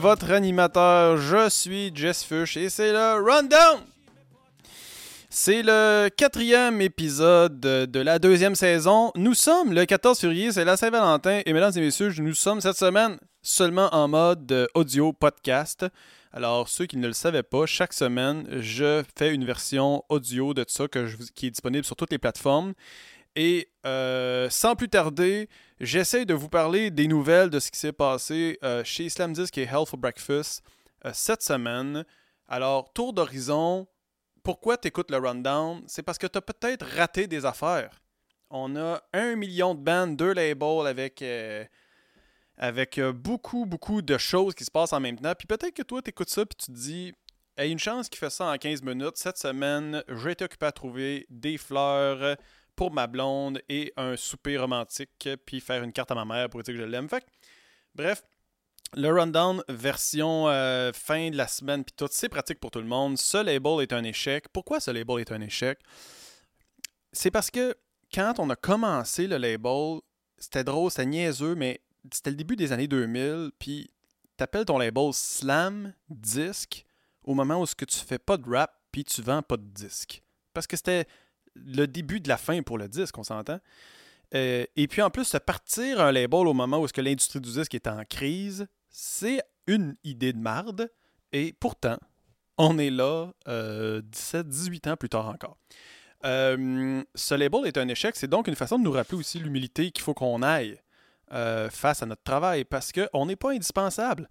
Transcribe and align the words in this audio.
votre 0.00 0.30
animateur. 0.30 1.18
Je 1.18 1.50
suis 1.50 1.92
Jess 1.94 2.24
Fush 2.24 2.56
et 2.56 2.70
c'est 2.70 2.90
le 2.90 3.22
Rundown! 3.22 3.80
C'est 5.28 5.62
le 5.62 6.08
quatrième 6.08 6.80
épisode 6.80 7.60
de 7.60 8.00
la 8.00 8.18
deuxième 8.18 8.54
saison. 8.54 9.12
Nous 9.14 9.34
sommes 9.34 9.74
le 9.74 9.84
14 9.84 10.18
février, 10.18 10.52
c'est 10.52 10.64
la 10.64 10.78
Saint-Valentin. 10.78 11.42
Et 11.44 11.52
mesdames 11.52 11.72
et 11.76 11.80
messieurs, 11.80 12.12
nous 12.18 12.32
sommes 12.32 12.62
cette 12.62 12.78
semaine 12.78 13.18
seulement 13.42 13.94
en 13.94 14.08
mode 14.08 14.68
audio 14.74 15.12
podcast. 15.12 15.84
Alors, 16.32 16.68
ceux 16.68 16.86
qui 16.86 16.96
ne 16.96 17.06
le 17.06 17.12
savaient 17.12 17.42
pas, 17.42 17.66
chaque 17.66 17.92
semaine, 17.92 18.46
je 18.58 19.02
fais 19.18 19.34
une 19.34 19.44
version 19.44 20.02
audio 20.08 20.54
de 20.54 20.64
ça 20.66 20.88
que 20.88 21.08
qui 21.34 21.48
est 21.48 21.50
disponible 21.50 21.84
sur 21.84 21.96
toutes 21.96 22.10
les 22.10 22.18
plateformes. 22.18 22.72
Et 23.36 23.68
euh, 23.86 24.50
sans 24.50 24.74
plus 24.74 24.88
tarder, 24.88 25.48
j'essaie 25.78 26.24
de 26.24 26.34
vous 26.34 26.48
parler 26.48 26.90
des 26.90 27.06
nouvelles 27.06 27.50
de 27.50 27.60
ce 27.60 27.70
qui 27.70 27.78
s'est 27.78 27.92
passé 27.92 28.58
euh, 28.64 28.82
chez 28.84 29.08
Slam 29.08 29.32
Disc 29.32 29.56
et 29.56 29.64
Health 29.64 29.88
for 29.88 29.98
Breakfast 29.98 30.64
euh, 31.04 31.10
cette 31.14 31.42
semaine. 31.42 32.04
Alors, 32.48 32.92
tour 32.92 33.12
d'horizon, 33.12 33.86
pourquoi 34.42 34.76
tu 34.76 34.88
écoutes 34.88 35.10
le 35.10 35.18
rundown? 35.18 35.82
C'est 35.86 36.02
parce 36.02 36.18
que 36.18 36.26
tu 36.26 36.38
as 36.38 36.42
peut-être 36.42 36.84
raté 36.96 37.28
des 37.28 37.44
affaires. 37.44 38.02
On 38.50 38.74
a 38.74 39.00
un 39.12 39.36
million 39.36 39.76
de 39.76 39.80
bands, 39.80 40.08
deux 40.08 40.32
labels 40.32 40.88
avec, 40.88 41.24
avec 42.56 42.98
beaucoup, 43.00 43.64
beaucoup 43.64 44.02
de 44.02 44.18
choses 44.18 44.56
qui 44.56 44.64
se 44.64 44.72
passent 44.72 44.92
en 44.92 44.98
même 44.98 45.16
temps. 45.16 45.34
Puis 45.38 45.46
peut-être 45.46 45.72
que 45.72 45.82
toi, 45.82 46.02
tu 46.02 46.10
écoutes 46.10 46.30
ça 46.30 46.44
puis 46.44 46.56
tu 46.56 46.66
te 46.66 46.76
dis 46.76 47.12
a 47.56 47.66
une 47.66 47.78
chance 47.78 48.08
qu'il 48.08 48.18
fait 48.18 48.30
ça 48.30 48.46
en 48.46 48.56
15 48.56 48.82
minutes. 48.82 49.16
Cette 49.16 49.36
semaine, 49.36 50.02
j'ai 50.08 50.30
été 50.32 50.44
occupé 50.44 50.66
à 50.66 50.72
trouver 50.72 51.26
des 51.28 51.58
fleurs 51.58 52.36
pour 52.80 52.90
ma 52.90 53.06
blonde 53.06 53.60
et 53.68 53.92
un 53.98 54.16
souper 54.16 54.56
romantique, 54.56 55.28
puis 55.44 55.60
faire 55.60 55.82
une 55.82 55.92
carte 55.92 56.12
à 56.12 56.14
ma 56.14 56.24
mère 56.24 56.48
pour 56.48 56.62
dire 56.62 56.72
que 56.72 56.80
je 56.80 56.86
l'aime. 56.86 57.10
Fait 57.10 57.22
bref, 57.94 58.22
le 58.94 59.12
rundown 59.12 59.62
version 59.68 60.48
euh, 60.48 60.90
fin 60.94 61.28
de 61.28 61.36
la 61.36 61.46
semaine, 61.46 61.84
puis 61.84 61.92
tout, 61.94 62.08
c'est 62.10 62.30
pratique 62.30 62.58
pour 62.58 62.70
tout 62.70 62.78
le 62.78 62.86
monde. 62.86 63.18
Ce 63.18 63.36
label 63.36 63.82
est 63.82 63.92
un 63.92 64.02
échec. 64.02 64.48
Pourquoi 64.50 64.80
ce 64.80 64.90
label 64.90 65.20
est 65.20 65.30
un 65.30 65.42
échec? 65.42 65.78
C'est 67.12 67.30
parce 67.30 67.50
que 67.50 67.76
quand 68.14 68.36
on 68.38 68.48
a 68.48 68.56
commencé 68.56 69.26
le 69.26 69.36
label, 69.36 70.00
c'était 70.38 70.64
drôle, 70.64 70.90
c'était 70.90 71.04
niaiseux, 71.04 71.54
mais 71.54 71.82
c'était 72.10 72.30
le 72.30 72.36
début 72.36 72.56
des 72.56 72.72
années 72.72 72.88
2000, 72.88 73.50
puis 73.58 73.90
t'appelles 74.38 74.64
ton 74.64 74.78
label 74.78 75.12
Slam 75.12 75.92
Disc 76.08 76.86
au 77.24 77.34
moment 77.34 77.60
où 77.60 77.66
ce 77.66 77.74
que 77.74 77.84
tu 77.84 77.98
fais 77.98 78.18
pas 78.18 78.38
de 78.38 78.48
rap, 78.48 78.72
puis 78.90 79.04
tu 79.04 79.20
vends 79.20 79.42
pas 79.42 79.58
de 79.58 79.66
disque. 79.66 80.22
Parce 80.54 80.66
que 80.66 80.78
c'était 80.78 81.06
le 81.66 81.86
début 81.86 82.20
de 82.20 82.28
la 82.28 82.36
fin 82.36 82.62
pour 82.62 82.78
le 82.78 82.88
disque, 82.88 83.16
on 83.18 83.22
s'entend. 83.22 83.60
Euh, 84.34 84.64
et 84.76 84.88
puis 84.88 85.02
en 85.02 85.10
plus, 85.10 85.24
se 85.24 85.38
partir 85.38 86.00
un 86.00 86.12
label 86.12 86.46
au 86.46 86.54
moment 86.54 86.78
où 86.78 86.84
est-ce 86.84 86.92
que 86.92 87.00
l'industrie 87.00 87.40
du 87.40 87.50
disque 87.50 87.74
est 87.74 87.86
en 87.86 88.04
crise, 88.04 88.66
c'est 88.88 89.42
une 89.66 89.96
idée 90.04 90.32
de 90.32 90.38
marde. 90.38 90.90
Et 91.32 91.52
pourtant, 91.58 91.98
on 92.58 92.78
est 92.78 92.90
là 92.90 93.32
17, 93.46 93.48
euh, 93.48 94.02
18 94.44 94.86
ans 94.88 94.96
plus 94.96 95.08
tard 95.08 95.28
encore. 95.28 95.56
Euh, 96.24 97.02
ce 97.14 97.34
label 97.34 97.66
est 97.66 97.78
un 97.78 97.88
échec, 97.88 98.14
c'est 98.14 98.28
donc 98.28 98.46
une 98.46 98.54
façon 98.54 98.78
de 98.78 98.84
nous 98.84 98.92
rappeler 98.92 99.16
aussi 99.16 99.38
l'humilité 99.38 99.90
qu'il 99.90 100.02
faut 100.02 100.14
qu'on 100.14 100.42
aille 100.42 100.80
face 101.70 102.02
à 102.02 102.06
notre 102.06 102.24
travail 102.24 102.64
parce 102.64 102.90
qu'on 102.90 103.26
n'est 103.26 103.36
pas 103.36 103.52
indispensable 103.52 104.28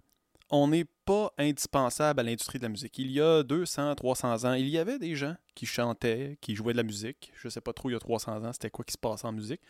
on 0.50 0.68
n'est 0.68 0.86
pas 1.04 1.32
indispensable 1.38 2.20
à 2.20 2.22
l'industrie 2.22 2.58
de 2.58 2.64
la 2.64 2.68
musique. 2.68 2.98
Il 2.98 3.10
y 3.10 3.20
a 3.20 3.42
200, 3.42 3.94
300 3.94 4.44
ans, 4.44 4.52
il 4.54 4.68
y 4.68 4.78
avait 4.78 4.98
des 4.98 5.14
gens 5.14 5.36
qui 5.54 5.66
chantaient, 5.66 6.38
qui 6.40 6.54
jouaient 6.54 6.72
de 6.72 6.78
la 6.78 6.82
musique. 6.82 7.32
Je 7.36 7.46
ne 7.48 7.50
sais 7.50 7.60
pas 7.60 7.72
trop, 7.72 7.88
il 7.88 7.92
y 7.92 7.96
a 7.96 8.00
300 8.00 8.44
ans, 8.44 8.52
c'était 8.52 8.70
quoi 8.70 8.84
qui 8.84 8.92
se 8.92 8.98
passait 8.98 9.26
en 9.26 9.32
musique. 9.32 9.60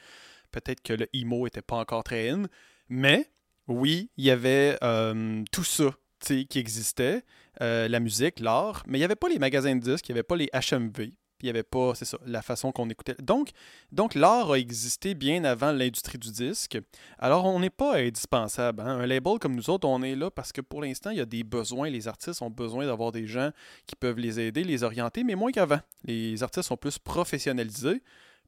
Peut-être 0.51 0.83
que 0.83 0.93
le 0.93 1.09
emo 1.15 1.45
n'était 1.45 1.63
pas 1.63 1.77
encore 1.77 2.03
très 2.03 2.31
in. 2.31 2.45
Mais 2.89 3.31
oui, 3.69 4.11
il 4.17 4.25
y 4.25 4.31
avait 4.31 4.79
euh, 4.83 5.45
tout 5.53 5.65
ça 5.65 5.95
qui 6.21 6.59
existait, 6.59 7.23
euh, 7.63 7.89
la 7.89 8.01
musique, 8.01 8.41
l'art, 8.41 8.83
mais 8.87 8.99
il 8.99 9.01
n'y 9.01 9.05
avait 9.05 9.17
pas 9.17 9.29
les 9.29 9.39
magasins 9.39 9.75
de 9.75 9.81
disques, 9.81 10.09
il 10.09 10.13
n'y 10.13 10.19
avait 10.19 10.23
pas 10.23 10.37
les 10.37 10.51
HMV, 10.53 11.13
il 11.43 11.47
n'y 11.47 11.51
avait 11.51 11.63
pas, 11.63 11.95
c'est 11.95 12.05
ça, 12.05 12.19
la 12.27 12.43
façon 12.43 12.73
qu'on 12.73 12.89
écoutait. 12.89 13.17
Donc, 13.21 14.15
l'art 14.15 14.53
a 14.53 14.59
existé 14.59 15.15
bien 15.15 15.45
avant 15.45 15.73
l'industrie 15.73 16.19
du 16.19 16.31
disque. 16.31 16.79
Alors, 17.19 17.45
on 17.47 17.61
n'est 17.61 17.71
pas 17.71 17.97
indispensable. 17.97 18.83
Hein. 18.83 19.01
Un 19.01 19.07
label 19.07 19.39
comme 19.39 19.55
nous 19.55 19.71
autres, 19.71 19.89
on 19.89 20.03
est 20.03 20.15
là 20.15 20.31
parce 20.31 20.53
que 20.53 20.61
pour 20.61 20.83
l'instant, 20.83 21.11
il 21.11 21.19
y 21.19 21.21
a 21.21 21.27
des 21.27 21.45
besoins. 21.45 21.91
Les 21.91 22.09
artistes 22.09 22.43
ont 22.43 22.51
besoin 22.51 22.87
d'avoir 22.87 23.13
des 23.13 23.27
gens 23.27 23.51
qui 23.87 23.97
peuvent 23.97 24.19
les 24.19 24.41
aider, 24.41 24.65
les 24.65 24.83
orienter, 24.83 25.25
mais 25.25 25.35
moins 25.35 25.53
qu'avant. 25.53 25.81
Les 26.05 26.43
artistes 26.43 26.69
sont 26.69 26.77
plus 26.77 26.99
professionnalisés. 26.99 28.03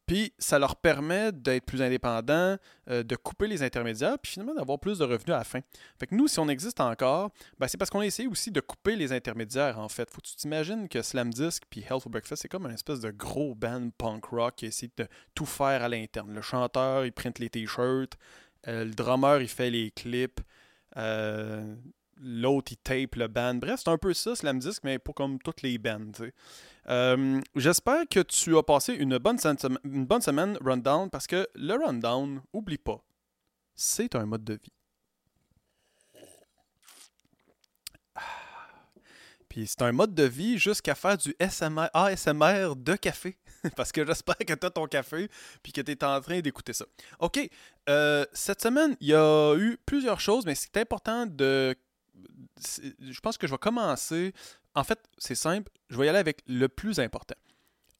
Puis 0.06 0.32
ça 0.38 0.58
leur 0.58 0.76
permet 0.76 1.32
d'être 1.32 1.64
plus 1.64 1.80
indépendants, 1.80 2.56
euh, 2.90 3.02
de 3.02 3.16
couper 3.16 3.46
les 3.46 3.62
intermédiaires, 3.62 4.18
puis 4.18 4.32
finalement 4.32 4.54
d'avoir 4.54 4.78
plus 4.78 4.98
de 4.98 5.04
revenus 5.04 5.30
à 5.34 5.38
la 5.38 5.44
fin. 5.44 5.60
Fait 5.98 6.06
que 6.06 6.14
nous, 6.14 6.28
si 6.28 6.38
on 6.38 6.48
existe 6.48 6.80
encore, 6.80 7.30
ben 7.58 7.68
c'est 7.68 7.78
parce 7.78 7.90
qu'on 7.90 8.00
a 8.00 8.06
essayé 8.06 8.28
aussi 8.28 8.50
de 8.50 8.60
couper 8.60 8.96
les 8.96 9.12
intermédiaires, 9.12 9.78
en 9.78 9.88
fait. 9.88 10.10
Faut 10.10 10.20
que 10.20 10.26
tu 10.26 10.36
t'imagines 10.36 10.88
que 10.88 11.02
Slam 11.02 11.32
Disc 11.32 11.62
puis 11.70 11.80
Health 11.80 12.02
for 12.02 12.10
Breakfast, 12.10 12.42
c'est 12.42 12.48
comme 12.48 12.66
un 12.66 12.74
espèce 12.74 13.00
de 13.00 13.10
gros 13.10 13.54
band 13.54 13.90
punk 13.96 14.24
rock 14.26 14.56
qui 14.56 14.66
essaie 14.66 14.90
de 14.96 15.06
tout 15.34 15.46
faire 15.46 15.82
à 15.82 15.88
l'interne. 15.88 16.34
Le 16.34 16.42
chanteur, 16.42 17.04
il 17.04 17.12
printe 17.12 17.38
les 17.38 17.48
t-shirts, 17.48 18.18
euh, 18.68 18.84
le 18.84 18.92
drummer, 18.92 19.40
il 19.40 19.48
fait 19.48 19.70
les 19.70 19.90
clips. 19.90 20.40
Euh, 20.96 21.74
l'autre 22.22 22.72
il 22.72 22.76
tape 22.76 23.16
le 23.16 23.28
band. 23.28 23.54
Bref, 23.56 23.80
c'est 23.84 23.90
un 23.90 23.98
peu 23.98 24.14
ça, 24.14 24.34
Slam 24.34 24.58
Disc, 24.58 24.82
mais 24.84 24.98
pas 24.98 25.12
comme 25.12 25.38
toutes 25.38 25.62
les 25.62 25.78
bands. 25.78 26.12
Euh, 26.88 27.40
j'espère 27.54 28.08
que 28.08 28.20
tu 28.20 28.56
as 28.56 28.62
passé 28.62 28.94
une 28.94 29.18
bonne, 29.18 29.38
une 29.84 30.06
bonne 30.06 30.22
semaine 30.22 30.58
rundown 30.60 31.10
parce 31.10 31.26
que 31.26 31.48
le 31.54 31.74
rundown, 31.74 32.40
oublie 32.52 32.78
pas, 32.78 33.02
c'est 33.74 34.14
un 34.14 34.26
mode 34.26 34.44
de 34.44 34.54
vie. 34.54 34.72
Puis 39.48 39.66
c'est 39.66 39.82
un 39.82 39.92
mode 39.92 40.14
de 40.14 40.22
vie 40.22 40.56
jusqu'à 40.56 40.94
faire 40.94 41.18
du 41.18 41.34
SMR, 41.38 41.90
ASMR 41.92 42.74
de 42.74 42.96
café. 42.96 43.36
Parce 43.76 43.92
que 43.92 44.04
j'espère 44.06 44.38
que 44.38 44.54
tu 44.54 44.66
as 44.66 44.70
ton 44.70 44.86
café 44.86 45.28
puis 45.62 45.72
que 45.72 45.82
tu 45.82 45.92
es 45.92 46.04
en 46.04 46.20
train 46.22 46.40
d'écouter 46.40 46.72
ça. 46.72 46.86
OK. 47.18 47.38
Euh, 47.88 48.24
cette 48.32 48.62
semaine, 48.62 48.96
il 49.00 49.08
y 49.08 49.14
a 49.14 49.54
eu 49.56 49.78
plusieurs 49.84 50.20
choses, 50.20 50.46
mais 50.46 50.54
c'est 50.54 50.76
important 50.78 51.26
de 51.26 51.76
je 53.00 53.20
pense 53.20 53.38
que 53.38 53.46
je 53.46 53.52
vais 53.52 53.58
commencer. 53.58 54.32
En 54.74 54.84
fait, 54.84 54.98
c'est 55.18 55.34
simple. 55.34 55.70
Je 55.90 55.98
vais 55.98 56.06
y 56.06 56.08
aller 56.08 56.18
avec 56.18 56.42
le 56.46 56.68
plus 56.68 57.00
important. 57.00 57.34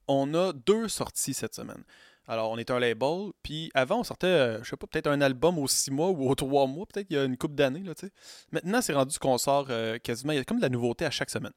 On 0.09 0.35
a 0.35 0.53
deux 0.53 0.89
sorties 0.89 1.35
cette 1.35 1.55
semaine. 1.55 1.85
Alors, 2.29 2.51
on 2.51 2.59
est 2.59 2.71
un 2.71 2.79
label, 2.79 3.33
puis 3.43 3.71
avant, 3.75 4.01
on 4.01 4.05
sortait, 4.05 4.27
euh, 4.27 4.63
je 4.63 4.71
sais 4.71 4.77
pas, 4.77 4.87
peut-être 4.87 5.09
un 5.09 5.21
album 5.21 5.59
aux 5.59 5.67
six 5.67 5.91
mois 5.91 6.11
ou 6.11 6.31
aux 6.31 6.35
trois 6.37 6.69
mois, 6.69 6.87
peut-être 6.87 7.09
il 7.11 7.17
y 7.17 7.19
a 7.19 7.25
une 7.25 7.37
coupe 7.37 7.57
d'années, 7.57 7.83
là. 7.83 7.95
Maintenant, 8.53 8.81
c'est 8.81 8.93
rendu 8.93 9.19
qu'on 9.19 9.39
sort 9.39 9.67
euh, 9.71 9.99
quasiment, 9.99 10.33
il 10.33 10.37
y 10.37 10.39
a 10.39 10.45
comme 10.45 10.59
de 10.59 10.63
la 10.63 10.69
nouveauté 10.69 11.05
à 11.05 11.11
chaque 11.11 11.31
semaine. 11.31 11.53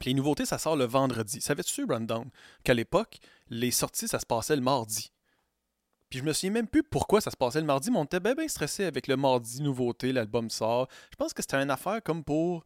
Puis 0.00 0.10
les 0.10 0.14
nouveautés, 0.14 0.44
ça 0.44 0.58
sort 0.58 0.76
le 0.76 0.84
vendredi. 0.84 1.40
Savais-tu, 1.40 1.84
Rundown, 1.84 2.28
qu'à 2.64 2.74
l'époque, 2.74 3.18
les 3.48 3.70
sorties, 3.70 4.08
ça 4.08 4.18
se 4.18 4.26
passait 4.26 4.56
le 4.56 4.62
mardi? 4.62 5.12
Puis 6.08 6.20
je 6.20 6.24
me 6.24 6.32
souviens 6.32 6.50
même 6.50 6.68
plus 6.68 6.82
pourquoi 6.82 7.20
ça 7.20 7.30
se 7.30 7.36
passait 7.36 7.60
le 7.60 7.66
mardi, 7.66 7.90
mais 7.90 7.98
on 7.98 8.04
était 8.04 8.20
bien, 8.20 8.34
bien 8.34 8.48
stressé 8.48 8.84
avec 8.84 9.06
le 9.08 9.16
mardi 9.16 9.62
nouveauté, 9.62 10.12
l'album 10.12 10.50
sort. 10.50 10.88
Je 11.10 11.16
pense 11.16 11.32
que 11.32 11.42
c'était 11.42 11.56
une 11.56 11.70
affaire 11.70 12.02
comme 12.02 12.22
pour 12.22 12.64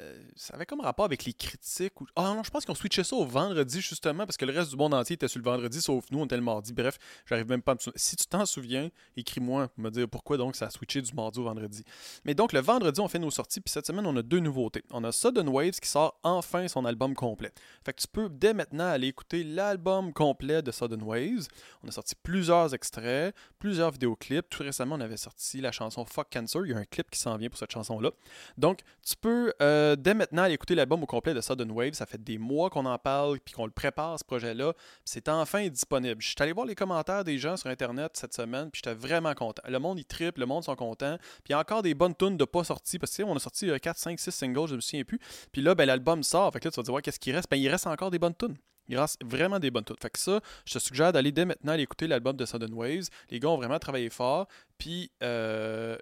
euh, 0.00 0.20
ça 0.34 0.54
avait 0.54 0.66
comme 0.66 0.80
rapport 0.80 1.04
avec 1.04 1.24
les 1.24 1.32
critiques. 1.32 2.00
Ou... 2.00 2.06
Ah 2.16 2.34
non, 2.34 2.42
je 2.42 2.50
pense 2.50 2.64
qu'on 2.64 2.74
switchait 2.74 3.04
ça 3.04 3.14
au 3.16 3.24
vendredi 3.24 3.80
justement 3.80 4.26
parce 4.26 4.36
que 4.36 4.44
le 4.44 4.52
reste 4.52 4.70
du 4.70 4.76
monde 4.76 4.94
entier 4.94 5.14
était 5.14 5.28
sur 5.28 5.38
le 5.38 5.44
vendredi 5.44 5.80
sauf 5.80 6.04
nous, 6.10 6.18
on 6.18 6.24
était 6.24 6.36
le 6.36 6.42
mardi. 6.42 6.72
Bref, 6.72 6.98
j'arrive 7.24 7.48
même 7.48 7.62
pas 7.62 7.72
à 7.72 7.74
me 7.76 7.80
souvenir. 7.80 8.00
Si 8.00 8.16
tu 8.16 8.26
t'en 8.26 8.44
souviens, 8.46 8.90
écris-moi 9.16 9.68
me 9.76 9.90
dire 9.90 10.08
pourquoi 10.08 10.36
donc 10.36 10.56
ça 10.56 10.66
a 10.66 10.70
switché 10.70 11.00
du 11.02 11.12
mardi 11.14 11.38
au 11.38 11.44
vendredi. 11.44 11.84
Mais 12.24 12.34
donc 12.34 12.52
le 12.52 12.60
vendredi, 12.60 13.00
on 13.00 13.08
fait 13.08 13.20
nos 13.20 13.30
sorties. 13.30 13.60
Puis 13.60 13.70
cette 13.70 13.86
semaine, 13.86 14.06
on 14.06 14.16
a 14.16 14.22
deux 14.22 14.40
nouveautés. 14.40 14.82
On 14.90 15.04
a 15.04 15.12
Sudden 15.12 15.48
Waves 15.48 15.78
qui 15.80 15.88
sort 15.88 16.18
enfin 16.24 16.66
son 16.66 16.84
album 16.84 17.14
complet. 17.14 17.52
Fait 17.84 17.92
que 17.92 18.00
tu 18.00 18.08
peux 18.08 18.28
dès 18.28 18.54
maintenant 18.54 18.88
aller 18.88 19.08
écouter 19.08 19.44
l'album 19.44 20.12
complet 20.12 20.62
de 20.62 20.72
Sudden 20.72 21.02
Waves. 21.02 21.46
On 21.84 21.88
a 21.88 21.92
sorti 21.92 22.14
plusieurs 22.20 22.74
extraits, 22.74 23.34
plusieurs 23.60 23.92
vidéoclips. 23.92 24.48
Tout 24.50 24.64
récemment, 24.64 24.96
on 24.96 25.00
avait 25.00 25.16
sorti 25.16 25.60
la 25.60 25.70
chanson 25.70 26.04
Fuck 26.04 26.28
Cancer. 26.32 26.66
Il 26.66 26.72
y 26.72 26.74
a 26.74 26.78
un 26.78 26.84
clip 26.84 27.08
qui 27.08 27.20
s'en 27.20 27.36
vient 27.36 27.48
pour 27.48 27.58
cette 27.58 27.70
chanson-là. 27.70 28.10
Donc, 28.58 28.80
tu 29.02 29.14
peux. 29.16 29.52
Euh, 29.62 29.75
euh, 29.76 29.96
dès 29.96 30.14
maintenant, 30.14 30.42
aller 30.42 30.54
écouter 30.54 30.74
l'album 30.74 31.02
au 31.02 31.06
complet 31.06 31.34
de 31.34 31.40
Sudden 31.40 31.70
Wave. 31.70 31.92
Ça 31.92 32.06
fait 32.06 32.22
des 32.22 32.38
mois 32.38 32.70
qu'on 32.70 32.86
en 32.86 32.98
parle 32.98 33.38
puis 33.40 33.54
qu'on 33.54 33.66
le 33.66 33.70
prépare, 33.70 34.18
ce 34.18 34.24
projet-là. 34.24 34.72
C'est 35.04 35.28
enfin 35.28 35.68
disponible. 35.68 36.20
Je 36.20 36.28
suis 36.28 36.36
allé 36.40 36.52
voir 36.52 36.66
les 36.66 36.74
commentaires 36.74 37.24
des 37.24 37.38
gens 37.38 37.56
sur 37.56 37.68
Internet 37.68 38.12
cette 38.14 38.34
semaine 38.34 38.70
puis 38.70 38.82
j'étais 38.84 38.96
vraiment 38.96 39.34
content. 39.34 39.62
Le 39.68 39.78
monde, 39.78 39.98
il 39.98 40.04
triple, 40.04 40.40
le 40.40 40.46
monde 40.46 40.64
sont 40.64 40.76
contents. 40.76 41.18
Puis 41.18 41.50
il 41.50 41.52
y 41.52 41.54
a 41.54 41.58
encore 41.58 41.82
des 41.82 41.94
bonnes 41.94 42.14
tunes 42.14 42.36
de 42.36 42.44
pas 42.44 42.64
sorties 42.64 42.98
parce 42.98 43.16
que 43.16 43.22
on 43.22 43.36
a 43.36 43.38
sorti 43.38 43.70
4, 43.80 43.98
5, 43.98 44.18
6 44.18 44.30
singles, 44.30 44.68
je 44.68 44.76
me 44.76 44.80
souviens 44.80 45.04
plus. 45.04 45.20
Puis 45.52 45.62
là, 45.62 45.74
ben, 45.74 45.86
l'album 45.86 46.22
sort. 46.22 46.52
Fait 46.52 46.60
que 46.60 46.66
là, 46.66 46.70
tu 46.70 46.76
vas 46.76 46.82
dire, 46.82 46.94
ouais, 46.94 47.02
qu'est-ce 47.02 47.20
qui 47.20 47.32
reste? 47.32 47.50
Ben, 47.50 47.56
il 47.56 47.68
reste 47.68 47.86
encore 47.86 48.10
des 48.10 48.18
bonnes 48.18 48.34
tunes. 48.34 48.56
Il 48.88 48.98
reste 48.98 49.20
vraiment 49.24 49.58
des 49.58 49.70
bonnes 49.70 49.84
tunes. 49.84 49.96
Fait 50.00 50.10
que 50.10 50.18
ça, 50.18 50.40
je 50.64 50.74
te 50.74 50.78
suggère 50.78 51.12
d'aller 51.12 51.32
dès 51.32 51.44
maintenant 51.44 51.72
aller 51.72 51.82
écouter 51.82 52.06
l'album 52.06 52.36
de 52.36 52.46
Sudden 52.46 52.72
Waves. 52.72 53.08
Les 53.30 53.40
gars 53.40 53.48
ont 53.48 53.56
vraiment 53.56 53.78
travaillé 53.78 54.10
fort. 54.10 54.46
Puis, 54.78 55.10
euh, 55.22 55.96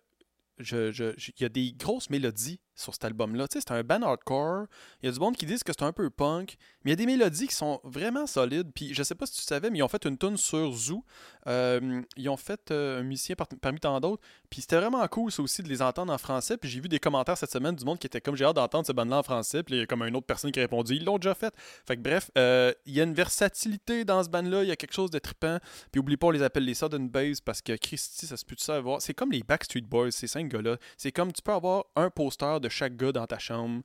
il 0.58 1.32
y 1.40 1.44
a 1.44 1.48
des 1.48 1.72
grosses 1.72 2.10
mélodies 2.10 2.60
sur 2.74 2.92
cet 2.92 3.04
album-là. 3.04 3.48
Tu 3.48 3.58
sais, 3.58 3.64
c'est 3.66 3.74
un 3.74 3.82
band 3.82 4.02
hardcore. 4.02 4.66
Il 5.02 5.06
y 5.06 5.08
a 5.08 5.12
du 5.12 5.20
monde 5.20 5.36
qui 5.36 5.46
disent 5.46 5.62
que 5.62 5.72
c'est 5.72 5.84
un 5.84 5.92
peu 5.92 6.10
punk, 6.10 6.56
mais 6.84 6.90
il 6.90 6.92
y 6.92 6.94
a 6.94 6.96
des 6.96 7.06
mélodies 7.06 7.46
qui 7.48 7.54
sont 7.54 7.80
vraiment 7.84 8.26
solides. 8.26 8.70
Puis 8.74 8.94
je 8.94 9.02
sais 9.02 9.14
pas 9.14 9.26
si 9.26 9.34
tu 9.34 9.42
savais, 9.42 9.70
mais 9.70 9.78
ils 9.78 9.82
ont 9.82 9.88
fait 9.88 10.04
une 10.04 10.18
tune 10.18 10.36
sur 10.36 10.72
Zoo. 10.72 11.04
Euh, 11.46 12.02
ils 12.16 12.28
ont 12.28 12.36
fait 12.36 12.70
euh, 12.70 13.00
un 13.00 13.02
musicien 13.02 13.36
parmi 13.60 13.80
tant 13.80 14.00
d'autres. 14.00 14.22
Puis 14.50 14.62
c'était 14.62 14.76
vraiment 14.76 15.06
cool, 15.08 15.30
ça 15.30 15.42
aussi, 15.42 15.62
de 15.62 15.68
les 15.68 15.82
entendre 15.82 16.12
en 16.12 16.18
français. 16.18 16.56
Puis 16.56 16.70
j'ai 16.70 16.80
vu 16.80 16.88
des 16.88 16.98
commentaires 16.98 17.36
cette 17.36 17.52
semaine 17.52 17.74
du 17.74 17.84
monde 17.84 17.98
qui 17.98 18.06
était 18.06 18.20
comme 18.20 18.36
j'ai 18.36 18.44
hâte 18.44 18.56
d'entendre 18.56 18.86
ce 18.86 18.92
band-là 18.92 19.18
en 19.18 19.22
français. 19.22 19.62
Puis 19.62 19.76
il 19.76 19.78
y 19.78 19.82
a 19.82 19.86
comme 19.86 20.02
une 20.02 20.16
autre 20.16 20.26
personne 20.26 20.50
qui 20.50 20.60
a 20.60 20.62
répondu 20.62 20.94
ils 20.94 21.04
l'ont 21.04 21.18
déjà 21.18 21.34
fait. 21.34 21.54
Fait 21.86 21.96
que 21.96 22.02
bref, 22.02 22.30
euh, 22.38 22.72
il 22.86 22.94
y 22.94 23.00
a 23.00 23.04
une 23.04 23.14
versatilité 23.14 24.04
dans 24.04 24.22
ce 24.22 24.28
band-là. 24.28 24.62
Il 24.62 24.68
y 24.68 24.72
a 24.72 24.76
quelque 24.76 24.94
chose 24.94 25.10
de 25.10 25.18
trippant. 25.18 25.58
Puis 25.92 26.00
oublie 26.00 26.16
pas, 26.16 26.28
on 26.28 26.30
les 26.30 26.42
appelle 26.42 26.64
les 26.64 26.74
Sudden 26.74 27.08
Bass 27.08 27.40
parce 27.40 27.62
que 27.62 27.76
Christy, 27.76 28.26
ça 28.26 28.36
se 28.36 28.44
peut 28.44 28.54
ça 28.58 28.76
avoir. 28.76 29.00
C'est 29.02 29.14
comme 29.14 29.32
les 29.32 29.42
Backstreet 29.42 29.82
Boys, 29.82 30.12
ces 30.12 30.26
cinq 30.26 30.48
gars-là. 30.48 30.76
C'est 30.96 31.12
comme 31.12 31.32
tu 31.32 31.42
peux 31.42 31.52
avoir 31.52 31.84
un 31.96 32.10
poster 32.10 32.60
de 32.64 32.68
chaque 32.68 32.96
gars 32.96 33.12
dans 33.12 33.26
ta 33.26 33.38
chambre. 33.38 33.82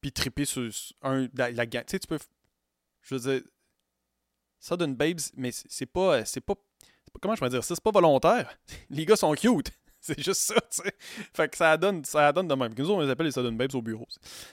Puis 0.00 0.12
tripper 0.12 0.44
sur 0.44 0.70
un, 1.02 1.28
la, 1.34 1.50
la. 1.50 1.66
Tu 1.66 1.78
sais, 1.86 1.98
tu 1.98 2.06
peux. 2.06 2.18
Je 3.02 3.14
veux 3.14 3.32
dire. 3.32 3.48
Sudden 4.58 4.94
Babes, 4.94 5.20
mais 5.36 5.50
c'est 5.52 5.86
pas. 5.86 6.24
C'est 6.24 6.40
pas 6.40 6.54
comment 7.20 7.34
je 7.34 7.40
vais 7.40 7.50
dire 7.50 7.64
ça, 7.64 7.74
c'est 7.74 7.84
pas 7.84 7.90
volontaire. 7.90 8.58
Les 8.90 9.06
gars 9.06 9.16
sont 9.16 9.32
cute. 9.34 9.70
C'est 10.06 10.22
juste 10.22 10.42
ça, 10.42 10.54
tu 10.54 10.82
sais. 10.82 10.92
Fait 11.34 11.48
que 11.48 11.56
ça 11.56 11.76
donne, 11.76 12.04
ça 12.04 12.30
donne 12.32 12.46
de 12.46 12.54
même. 12.54 12.72
Nous, 12.76 12.90
on 12.90 13.00
les 13.00 13.10
appelle 13.10 13.26
les 13.26 13.32
Sudden 13.32 13.56
Babes 13.56 13.74
au 13.74 13.82
bureau. 13.82 14.06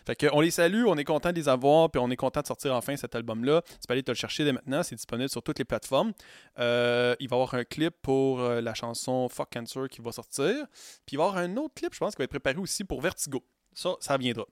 Fait 0.03 0.15
que 0.15 0.25
on 0.31 0.41
les 0.41 0.49
salue, 0.49 0.85
on 0.87 0.97
est 0.97 1.03
content 1.03 1.29
de 1.29 1.35
les 1.35 1.47
avoir, 1.47 1.91
puis 1.91 2.01
on 2.03 2.09
est 2.09 2.15
content 2.15 2.41
de 2.41 2.47
sortir 2.47 2.73
enfin 2.73 2.95
cet 2.95 3.13
album-là. 3.13 3.61
Tu 3.61 3.87
peux 3.87 3.91
aller 3.91 4.01
te 4.01 4.09
le 4.09 4.15
chercher 4.15 4.45
dès 4.45 4.53
maintenant, 4.53 4.81
c'est 4.81 4.95
disponible 4.95 5.29
sur 5.29 5.43
toutes 5.43 5.59
les 5.59 5.65
plateformes. 5.65 6.13
Euh, 6.57 7.15
il 7.19 7.29
va 7.29 7.35
y 7.35 7.37
avoir 7.37 7.53
un 7.53 7.65
clip 7.65 7.93
pour 8.01 8.39
euh, 8.39 8.61
la 8.61 8.73
chanson 8.73 9.29
Fuck 9.29 9.49
Cancer 9.53 9.89
qui 9.89 10.01
va 10.01 10.11
sortir. 10.11 10.65
Puis 11.05 11.13
il 11.13 11.17
va 11.17 11.25
y 11.25 11.27
avoir 11.27 11.43
un 11.43 11.55
autre 11.57 11.75
clip, 11.75 11.93
je 11.93 11.99
pense, 11.99 12.15
qui 12.15 12.19
va 12.19 12.23
être 12.23 12.31
préparé 12.31 12.57
aussi 12.57 12.83
pour 12.83 13.01
Vertigo. 13.01 13.43
Ça, 13.75 13.95
ça 13.99 14.17
viendra. 14.17 14.45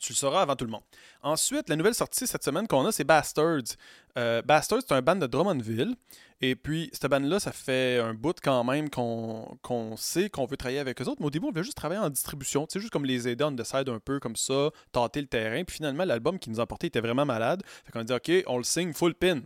Tu 0.00 0.12
le 0.12 0.16
sauras 0.16 0.42
avant 0.42 0.56
tout 0.56 0.64
le 0.64 0.70
monde. 0.72 0.82
Ensuite, 1.22 1.68
la 1.68 1.76
nouvelle 1.76 1.94
sortie 1.94 2.26
cette 2.26 2.42
semaine 2.42 2.66
qu'on 2.66 2.84
a, 2.84 2.90
c'est 2.90 3.04
Bastards. 3.04 3.76
Euh, 4.18 4.42
Bastards, 4.42 4.82
c'est 4.86 4.94
un 4.94 5.02
band 5.02 5.16
de 5.16 5.26
Drummondville. 5.26 5.94
Et 6.40 6.56
puis, 6.56 6.90
cette 6.92 7.08
band-là, 7.10 7.38
ça 7.38 7.52
fait 7.52 7.98
un 8.00 8.12
bout 8.12 8.36
quand 8.42 8.64
même 8.64 8.90
qu'on 8.90 9.96
sait 9.96 10.28
qu'on 10.30 10.46
veut 10.46 10.56
travailler 10.56 10.80
avec 10.80 11.00
eux 11.00 11.04
autres. 11.04 11.20
Mais 11.20 11.26
au 11.26 11.30
début, 11.30 11.46
on 11.46 11.52
veut 11.52 11.62
juste 11.62 11.76
travailler 11.76 12.00
en 12.00 12.10
distribution. 12.10 12.66
Sais, 12.68 12.80
juste 12.80 12.92
comme 12.92 13.04
les 13.04 13.28
aider 13.28 13.44
on 13.44 13.52
décide 13.52 13.88
un 13.88 14.00
peu 14.00 14.18
comme 14.18 14.36
ça, 14.36 14.70
tenter 14.90 15.20
le 15.20 15.28
terrain. 15.28 15.62
Puis 15.64 15.76
finalement, 15.76 16.04
l'album 16.04 16.38
qui 16.38 16.50
nous 16.50 16.58
a 16.58 16.64
apporté 16.64 16.88
était 16.88 17.00
vraiment 17.00 17.24
malade. 17.24 17.62
Fait 17.84 17.92
qu'on 17.92 18.00
a 18.00 18.04
dit, 18.04 18.12
OK, 18.12 18.44
on 18.46 18.58
le 18.58 18.64
signe 18.64 18.92
full 18.92 19.14
pin 19.14 19.42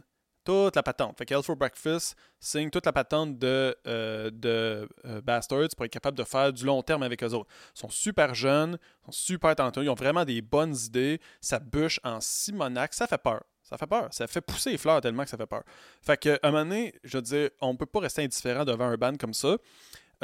toute 0.48 0.76
la 0.76 0.82
patente. 0.82 1.18
Fait 1.18 1.26
que 1.26 1.42
for 1.42 1.56
Breakfast 1.56 2.16
signe 2.40 2.70
toute 2.70 2.86
la 2.86 2.92
patente 2.92 3.38
de, 3.38 3.76
euh, 3.86 4.30
de 4.32 4.88
euh, 5.04 5.20
Bastards 5.20 5.68
pour 5.76 5.84
être 5.84 5.92
capable 5.92 6.16
de 6.16 6.24
faire 6.24 6.50
du 6.54 6.64
long 6.64 6.82
terme 6.82 7.02
avec 7.02 7.22
eux 7.22 7.34
autres. 7.34 7.50
Ils 7.76 7.80
sont 7.80 7.90
super 7.90 8.34
jeunes, 8.34 8.78
ils 8.80 9.04
sont 9.06 9.12
super 9.12 9.54
tenteux, 9.54 9.84
ils 9.84 9.90
ont 9.90 9.94
vraiment 9.94 10.24
des 10.24 10.40
bonnes 10.40 10.74
idées. 10.86 11.20
Ça 11.42 11.58
bûche 11.58 12.00
en 12.02 12.18
Simonac, 12.22 12.94
ça 12.94 13.06
fait 13.06 13.18
peur. 13.18 13.42
Ça 13.62 13.76
fait 13.76 13.86
peur. 13.86 14.08
Ça 14.10 14.26
fait 14.26 14.40
pousser 14.40 14.70
les 14.70 14.78
fleurs 14.78 15.02
tellement 15.02 15.24
que 15.24 15.28
ça 15.28 15.36
fait 15.36 15.46
peur. 15.46 15.64
Fait 16.00 16.18
que, 16.18 16.38
un 16.42 16.50
moment 16.50 16.64
donné, 16.64 16.94
je 17.04 17.18
veux 17.18 17.22
dire, 17.22 17.50
on 17.60 17.76
peut 17.76 17.84
pas 17.84 18.00
rester 18.00 18.24
indifférent 18.24 18.64
devant 18.64 18.86
un 18.86 18.96
band 18.96 19.16
comme 19.16 19.34
ça. 19.34 19.58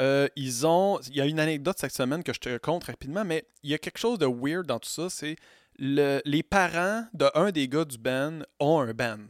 Euh, 0.01 0.27
ils 0.35 0.65
ont. 0.65 0.99
Il 1.01 1.15
y 1.15 1.21
a 1.21 1.25
une 1.25 1.39
anecdote 1.39 1.77
cette 1.77 1.93
semaine 1.93 2.23
que 2.23 2.33
je 2.33 2.39
te 2.39 2.49
raconte 2.49 2.85
rapidement, 2.85 3.23
mais 3.23 3.45
il 3.61 3.69
y 3.69 3.75
a 3.75 3.77
quelque 3.77 3.99
chose 3.99 4.17
de 4.17 4.25
weird 4.25 4.65
dans 4.65 4.79
tout 4.79 4.89
ça. 4.89 5.07
C'est 5.11 5.35
le, 5.77 6.19
les 6.25 6.41
parents 6.41 7.05
d'un 7.13 7.51
des 7.51 7.67
gars 7.67 7.85
du 7.85 7.99
band 7.99 8.39
ont 8.59 8.79
un 8.79 8.93
band. 8.93 9.27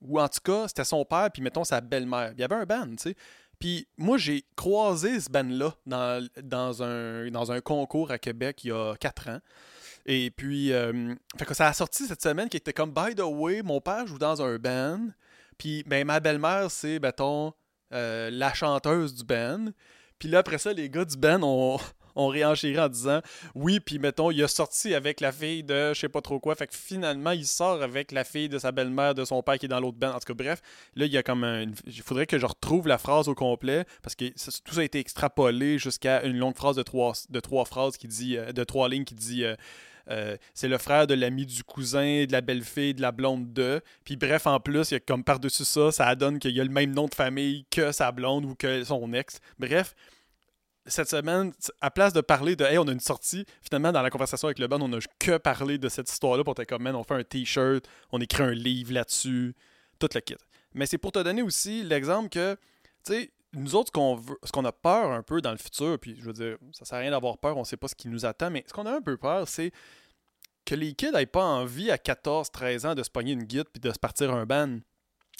Ou 0.00 0.20
en 0.20 0.28
tout 0.28 0.40
cas, 0.44 0.68
c'était 0.68 0.84
son 0.84 1.04
père, 1.04 1.30
puis 1.32 1.42
mettons 1.42 1.64
sa 1.64 1.80
belle-mère. 1.80 2.32
Il 2.34 2.40
y 2.40 2.44
avait 2.44 2.54
un 2.54 2.64
band, 2.64 2.86
tu 2.90 2.96
sais. 2.98 3.16
Puis 3.58 3.88
moi, 3.96 4.18
j'ai 4.18 4.44
croisé 4.56 5.18
ce 5.18 5.28
band-là 5.28 5.74
dans, 5.86 6.82
un, 6.82 7.28
dans 7.30 7.50
un 7.50 7.60
concours 7.60 8.10
à 8.12 8.18
Québec 8.18 8.62
il 8.64 8.68
y 8.68 8.72
a 8.72 8.94
quatre 8.96 9.28
ans. 9.28 9.40
Et 10.06 10.30
puis, 10.30 10.72
euh, 10.72 11.14
que 11.38 11.54
ça 11.54 11.66
a 11.66 11.72
sorti 11.72 12.06
cette 12.06 12.22
semaine 12.22 12.48
qui 12.48 12.56
était 12.56 12.72
comme 12.72 12.92
By 12.92 13.14
the 13.14 13.22
way, 13.22 13.62
mon 13.62 13.80
père 13.80 14.06
joue 14.06 14.18
dans 14.18 14.40
un 14.40 14.56
band. 14.56 15.00
Puis, 15.58 15.82
ben, 15.86 16.06
ma 16.06 16.20
belle-mère, 16.20 16.70
c'est, 16.70 17.00
mettons, 17.00 17.52
euh, 17.92 18.30
la 18.30 18.54
chanteuse 18.54 19.14
du 19.14 19.24
band. 19.24 19.66
Puis 20.18 20.28
là, 20.28 20.38
après 20.38 20.58
ça, 20.58 20.72
les 20.72 20.88
gars 20.88 21.04
du 21.04 21.16
band 21.16 21.42
ont, 21.42 21.78
on 22.22 22.28
réenchérit 22.28 22.78
en 22.78 22.88
disant 22.88 23.20
oui, 23.54 23.80
puis 23.80 23.98
mettons, 23.98 24.30
il 24.30 24.42
a 24.42 24.48
sorti 24.48 24.94
avec 24.94 25.20
la 25.20 25.32
fille 25.32 25.62
de 25.62 25.94
je 25.94 26.00
sais 26.00 26.08
pas 26.08 26.20
trop 26.20 26.40
quoi. 26.40 26.54
Fait 26.54 26.66
que 26.66 26.74
finalement, 26.74 27.30
il 27.30 27.46
sort 27.46 27.82
avec 27.82 28.12
la 28.12 28.24
fille 28.24 28.48
de 28.48 28.58
sa 28.58 28.72
belle-mère, 28.72 29.14
de 29.14 29.24
son 29.24 29.42
père 29.42 29.58
qui 29.58 29.66
est 29.66 29.68
dans 29.68 29.80
l'autre 29.80 29.98
band. 29.98 30.10
En 30.10 30.18
tout 30.18 30.34
cas, 30.34 30.34
bref, 30.34 30.60
là, 30.96 31.06
il 31.06 31.12
y 31.12 31.16
a 31.16 31.22
comme 31.22 31.44
un. 31.44 31.66
Il 31.86 32.02
faudrait 32.02 32.26
que 32.26 32.38
je 32.38 32.46
retrouve 32.46 32.88
la 32.88 32.98
phrase 32.98 33.28
au 33.28 33.34
complet 33.34 33.84
parce 34.02 34.14
que 34.14 34.26
tout 34.26 34.74
ça 34.74 34.80
a 34.80 34.84
été 34.84 34.98
extrapolé 34.98 35.78
jusqu'à 35.78 36.24
une 36.24 36.36
longue 36.36 36.56
phrase 36.56 36.76
de 36.76 36.82
trois, 36.82 37.12
de 37.30 37.40
trois 37.40 37.64
phrases 37.64 37.96
qui 37.96 38.08
dit. 38.08 38.36
Euh, 38.36 38.52
de 38.52 38.64
trois 38.64 38.88
lignes 38.88 39.04
qui 39.04 39.14
dit. 39.14 39.44
Euh, 39.44 39.54
euh, 40.10 40.38
c'est 40.54 40.68
le 40.68 40.78
frère 40.78 41.06
de 41.06 41.12
l'ami 41.12 41.44
du 41.44 41.62
cousin, 41.62 42.24
de 42.24 42.32
la 42.32 42.40
belle-fille, 42.40 42.94
de 42.94 43.02
la 43.02 43.12
blonde 43.12 43.52
de. 43.52 43.82
Puis 44.04 44.16
bref, 44.16 44.46
en 44.46 44.58
plus, 44.58 44.90
il 44.90 44.94
y 44.94 44.96
a 44.96 45.00
comme 45.00 45.22
par-dessus 45.22 45.66
ça, 45.66 45.92
ça 45.92 46.14
donne 46.14 46.38
qu'il 46.38 46.56
y 46.56 46.60
a 46.60 46.64
le 46.64 46.70
même 46.70 46.92
nom 46.92 47.06
de 47.06 47.14
famille 47.14 47.66
que 47.70 47.92
sa 47.92 48.10
blonde 48.10 48.46
ou 48.46 48.54
que 48.54 48.84
son 48.84 49.12
ex. 49.12 49.38
Bref, 49.58 49.94
cette 50.88 51.08
semaine, 51.08 51.52
à 51.80 51.90
place 51.90 52.12
de 52.12 52.20
parler 52.20 52.56
de 52.56 52.64
Hey, 52.64 52.78
on 52.78 52.88
a 52.88 52.92
une 52.92 53.00
sortie, 53.00 53.44
finalement, 53.62 53.92
dans 53.92 54.02
la 54.02 54.10
conversation 54.10 54.48
avec 54.48 54.58
le 54.58 54.66
band, 54.66 54.80
on 54.80 54.92
a 54.92 54.98
que 55.18 55.38
parlé 55.38 55.78
de 55.78 55.88
cette 55.88 56.10
histoire-là 56.10 56.44
pour 56.44 56.58
être 56.58 56.68
comme 56.68 56.82
Man, 56.82 56.96
on 56.96 57.04
fait 57.04 57.14
un 57.14 57.24
t-shirt, 57.24 57.86
on 58.10 58.20
écrit 58.20 58.42
un 58.42 58.52
livre 58.52 58.92
là-dessus, 58.92 59.54
tout 59.98 60.08
le 60.14 60.20
kit. 60.20 60.36
Mais 60.74 60.86
c'est 60.86 60.98
pour 60.98 61.12
te 61.12 61.18
donner 61.18 61.42
aussi 61.42 61.82
l'exemple 61.82 62.28
que, 62.28 62.56
tu 63.04 63.12
sais, 63.12 63.32
nous 63.54 63.74
autres, 63.74 63.92
ce 64.44 64.52
qu'on 64.52 64.64
a 64.64 64.72
peur 64.72 65.10
un 65.12 65.22
peu 65.22 65.40
dans 65.40 65.52
le 65.52 65.56
futur, 65.56 65.98
puis 65.98 66.16
je 66.18 66.24
veux 66.24 66.32
dire, 66.32 66.58
ça 66.72 66.84
sert 66.84 66.98
à 66.98 67.00
rien 67.00 67.10
d'avoir 67.10 67.38
peur, 67.38 67.56
on 67.56 67.64
sait 67.64 67.76
pas 67.76 67.88
ce 67.88 67.94
qui 67.94 68.08
nous 68.08 68.26
attend, 68.26 68.50
mais 68.50 68.64
ce 68.66 68.72
qu'on 68.72 68.86
a 68.86 68.92
un 68.92 69.00
peu 69.00 69.16
peur, 69.16 69.48
c'est 69.48 69.72
que 70.66 70.74
les 70.74 70.92
kids 70.92 71.12
n'aient 71.12 71.26
pas 71.26 71.44
envie 71.44 71.90
à 71.90 71.96
14, 71.96 72.50
13 72.50 72.86
ans 72.86 72.94
de 72.94 73.02
se 73.02 73.10
pogner 73.10 73.32
une 73.32 73.44
guide 73.44 73.66
puis 73.72 73.80
de 73.80 73.90
se 73.90 73.98
partir 73.98 74.34
un 74.34 74.44
band. 74.44 74.78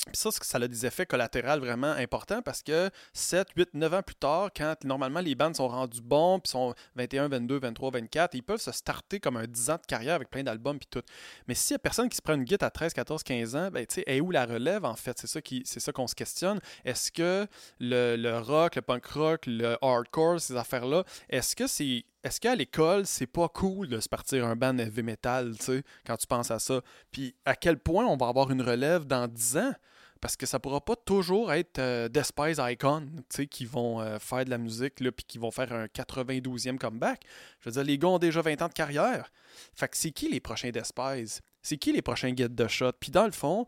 Puis 0.06 0.16
ça, 0.16 0.30
ça 0.30 0.58
a 0.58 0.68
des 0.68 0.86
effets 0.86 1.06
collatéraux 1.06 1.58
vraiment 1.58 1.90
importants 1.90 2.40
parce 2.40 2.62
que 2.62 2.88
7, 3.12 3.48
8, 3.56 3.74
9 3.74 3.94
ans 3.94 4.02
plus 4.02 4.14
tard, 4.14 4.50
quand 4.56 4.74
normalement 4.84 5.20
les 5.20 5.34
bandes 5.34 5.56
sont 5.56 5.68
rendus 5.68 6.00
bons, 6.00 6.38
puis 6.38 6.50
sont 6.50 6.74
21, 6.94 7.28
22, 7.28 7.58
23, 7.58 7.90
24, 7.90 8.34
ils 8.34 8.42
peuvent 8.42 8.60
se 8.60 8.72
starter 8.72 9.18
comme 9.18 9.36
un 9.36 9.46
10 9.46 9.70
ans 9.70 9.76
de 9.76 9.86
carrière 9.86 10.14
avec 10.14 10.30
plein 10.30 10.44
d'albums 10.44 10.78
puis 10.78 10.88
tout. 10.90 11.02
Mais 11.48 11.54
s'il 11.54 11.74
y 11.74 11.76
a 11.76 11.78
personne 11.78 12.08
qui 12.08 12.16
se 12.16 12.22
prend 12.22 12.34
une 12.34 12.44
guitare 12.44 12.68
à 12.68 12.70
13, 12.70 12.94
14, 12.94 13.22
15 13.22 13.56
ans, 13.56 13.70
ben 13.70 13.84
tu 13.86 13.96
sais, 13.96 14.04
est 14.06 14.20
où 14.20 14.30
la 14.30 14.46
relève 14.46 14.84
en 14.84 14.94
fait? 14.94 15.18
C'est 15.18 15.80
ça, 15.80 15.92
qu'on 15.92 16.06
se 16.06 16.14
questionne. 16.14 16.60
Est-ce 16.84 17.10
que 17.10 17.46
le 17.80 18.38
rock, 18.38 18.76
le 18.76 18.82
punk 18.82 19.04
rock, 19.06 19.46
le 19.46 19.76
hardcore, 19.82 20.40
ces 20.40 20.56
affaires-là, 20.56 21.04
est-ce 21.28 21.56
que 21.56 21.66
c'est 21.66 22.04
est-ce 22.24 22.40
qu'à 22.40 22.54
l'école, 22.54 23.06
c'est 23.06 23.26
pas 23.26 23.48
cool 23.48 23.88
de 23.88 24.00
se 24.00 24.08
partir 24.08 24.44
un 24.46 24.56
band 24.56 24.76
heavy 24.78 25.02
metal, 25.02 25.56
tu 25.56 25.64
sais, 25.64 25.82
quand 26.04 26.16
tu 26.16 26.26
penses 26.26 26.50
à 26.50 26.58
ça? 26.58 26.80
Puis 27.10 27.34
à 27.44 27.54
quel 27.54 27.78
point 27.78 28.06
on 28.06 28.16
va 28.16 28.28
avoir 28.28 28.50
une 28.50 28.62
relève 28.62 29.04
dans 29.04 29.28
10 29.28 29.56
ans? 29.58 29.72
Parce 30.20 30.36
que 30.36 30.46
ça 30.46 30.58
pourra 30.58 30.80
pas 30.80 30.96
toujours 30.96 31.52
être 31.52 31.78
euh, 31.78 32.08
Despise 32.08 32.60
Icon, 32.60 33.06
tu 33.06 33.22
sais, 33.28 33.46
qui 33.46 33.64
vont 33.64 34.00
euh, 34.00 34.18
faire 34.18 34.44
de 34.44 34.50
la 34.50 34.58
musique, 34.58 34.98
là, 34.98 35.12
puis 35.12 35.24
qui 35.24 35.38
vont 35.38 35.52
faire 35.52 35.72
un 35.72 35.86
92e 35.86 36.76
comeback. 36.76 37.22
Je 37.60 37.68
veux 37.68 37.72
dire, 37.72 37.84
les 37.84 37.98
gars 37.98 38.08
ont 38.08 38.18
déjà 38.18 38.42
20 38.42 38.62
ans 38.62 38.68
de 38.68 38.72
carrière. 38.72 39.30
Fait 39.74 39.88
que 39.88 39.96
c'est 39.96 40.10
qui 40.10 40.28
les 40.28 40.40
prochains 40.40 40.70
Despise? 40.70 41.40
C'est 41.62 41.76
qui 41.76 41.92
les 41.92 42.02
prochains 42.02 42.34
Get 42.36 42.48
the 42.48 42.66
Shot? 42.66 42.92
Puis 42.98 43.12
dans 43.12 43.26
le 43.26 43.30
fond, 43.30 43.64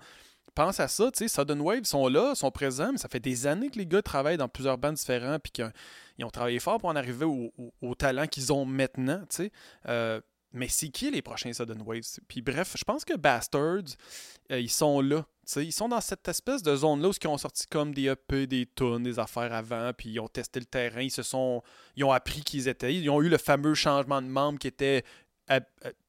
pense 0.54 0.80
à 0.80 0.88
ça, 0.88 1.10
tu 1.10 1.18
sais, 1.18 1.28
Sudden 1.28 1.60
Wave 1.60 1.84
sont 1.84 2.08
là, 2.08 2.34
sont 2.34 2.50
présents, 2.50 2.92
mais 2.92 2.98
ça 2.98 3.08
fait 3.08 3.20
des 3.20 3.46
années 3.46 3.70
que 3.70 3.78
les 3.78 3.86
gars 3.86 4.02
travaillent 4.02 4.36
dans 4.36 4.48
plusieurs 4.48 4.78
bandes 4.78 4.94
différents, 4.94 5.38
puis 5.38 5.52
qu'ils 5.52 6.24
ont 6.24 6.30
travaillé 6.30 6.58
fort 6.58 6.78
pour 6.78 6.88
en 6.88 6.96
arriver 6.96 7.26
au, 7.26 7.94
talent 7.94 8.26
qu'ils 8.26 8.52
ont 8.52 8.64
maintenant, 8.64 9.20
tu 9.30 9.36
sais. 9.36 9.52
Euh, 9.88 10.20
mais 10.52 10.68
c'est 10.68 10.88
qui 10.88 11.10
les 11.10 11.22
prochains 11.22 11.52
Sudden 11.52 11.82
Waves? 11.82 12.18
Puis 12.26 12.42
bref, 12.42 12.74
je 12.76 12.84
pense 12.84 13.04
que 13.04 13.16
Bastards, 13.16 13.96
euh, 14.50 14.58
ils 14.58 14.70
sont 14.70 15.00
là. 15.00 15.24
ils 15.56 15.72
sont 15.72 15.88
dans 15.88 16.00
cette 16.00 16.26
espèce 16.26 16.62
de 16.62 16.74
zone-là 16.74 17.08
où 17.08 17.12
ils 17.22 17.28
ont 17.28 17.38
sorti 17.38 17.66
comme 17.68 17.94
des 17.94 18.08
EP, 18.08 18.46
des 18.48 18.66
tunes, 18.74 19.04
des 19.04 19.18
affaires 19.18 19.52
avant, 19.52 19.92
puis 19.96 20.10
ils 20.10 20.20
ont 20.20 20.28
testé 20.28 20.58
le 20.58 20.66
terrain, 20.66 21.02
ils 21.02 21.10
se 21.10 21.22
sont. 21.22 21.62
Ils 21.94 22.02
ont 22.02 22.10
appris 22.10 22.42
qu'ils 22.42 22.66
étaient. 22.66 22.94
Ils 22.94 23.08
ont 23.10 23.22
eu 23.22 23.28
le 23.28 23.38
fameux 23.38 23.74
changement 23.74 24.20
de 24.20 24.26
membre 24.26 24.58
qui 24.58 24.66
était 24.66 25.04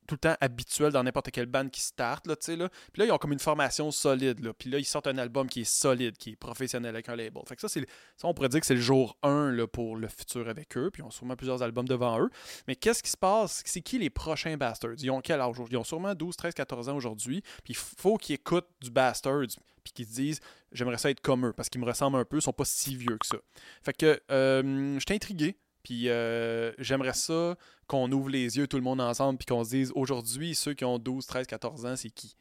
tout 0.07 0.15
le 0.15 0.19
temps 0.19 0.35
habituel 0.41 0.91
dans 0.91 1.03
n'importe 1.03 1.31
quelle 1.31 1.45
band 1.45 1.69
qui 1.69 1.81
start, 1.81 2.27
là, 2.27 2.35
tu 2.35 2.45
sais, 2.45 2.55
là. 2.55 2.69
Puis 2.91 3.01
là, 3.01 3.05
ils 3.05 3.11
ont 3.11 3.17
comme 3.17 3.33
une 3.33 3.39
formation 3.39 3.91
solide, 3.91 4.43
là. 4.43 4.53
Puis 4.53 4.69
là, 4.69 4.79
ils 4.79 4.85
sortent 4.85 5.07
un 5.07 5.17
album 5.17 5.47
qui 5.47 5.61
est 5.61 5.71
solide, 5.71 6.17
qui 6.17 6.31
est 6.31 6.35
professionnel 6.35 6.95
avec 6.95 7.09
un 7.09 7.15
label. 7.15 7.43
Fait 7.47 7.55
que 7.55 7.61
ça, 7.61 7.69
c'est, 7.69 7.85
ça 8.17 8.27
on 8.27 8.33
pourrait 8.33 8.49
dire 8.49 8.59
que 8.59 8.65
c'est 8.65 8.75
le 8.75 8.81
jour 8.81 9.17
1, 9.23 9.51
là, 9.51 9.67
pour 9.67 9.95
le 9.95 10.07
futur 10.07 10.47
avec 10.49 10.77
eux. 10.77 10.89
Puis 10.91 11.01
ils 11.01 11.05
ont 11.05 11.11
sûrement 11.11 11.35
plusieurs 11.35 11.61
albums 11.63 11.87
devant 11.87 12.19
eux. 12.19 12.29
Mais 12.67 12.75
qu'est-ce 12.75 13.03
qui 13.03 13.11
se 13.11 13.17
passe? 13.17 13.63
C'est 13.65 13.81
qui 13.81 13.99
les 13.99 14.09
prochains 14.09 14.57
Bastards? 14.57 14.95
Ils 14.99 15.11
ont 15.11 15.21
quel 15.21 15.39
âge 15.39 15.51
aujourd'hui? 15.51 15.75
Ils 15.75 15.79
ont 15.79 15.83
sûrement 15.83 16.13
12, 16.13 16.35
13, 16.35 16.53
14 16.53 16.89
ans 16.89 16.95
aujourd'hui. 16.95 17.41
Puis 17.63 17.73
il 17.73 17.75
faut 17.75 18.17
qu'ils 18.17 18.35
écoutent 18.35 18.69
du 18.81 18.91
Bastards 18.91 19.47
puis 19.83 19.93
qu'ils 19.93 20.05
se 20.05 20.13
disent 20.13 20.39
j'aimerais 20.71 20.97
ça 20.97 21.09
être 21.09 21.21
comme 21.21 21.45
eux 21.47 21.53
parce 21.53 21.69
qu'ils 21.69 21.81
me 21.81 21.85
ressemblent 21.85 22.17
un 22.17 22.25
peu, 22.25 22.37
ils 22.37 22.41
sont 22.41 22.53
pas 22.53 22.65
si 22.65 22.95
vieux 22.95 23.17
que 23.17 23.25
ça. 23.25 23.37
Fait 23.83 23.93
que 23.93 24.21
euh, 24.31 24.99
je 24.99 25.13
intrigué. 25.13 25.57
Puis 25.83 26.09
euh, 26.09 26.71
j'aimerais 26.77 27.13
ça 27.13 27.55
qu'on 27.87 28.11
ouvre 28.11 28.29
les 28.29 28.57
yeux 28.57 28.67
tout 28.67 28.77
le 28.77 28.83
monde 28.83 29.01
ensemble 29.01 29.37
puis 29.37 29.45
qu'on 29.45 29.63
se 29.63 29.69
dise 29.69 29.91
aujourd'hui, 29.95 30.55
ceux 30.55 30.73
qui 30.73 30.85
ont 30.85 30.99
12, 30.99 31.25
13, 31.25 31.47
14 31.47 31.85
ans, 31.85 31.95
c'est 31.95 32.09
qui? 32.09 32.35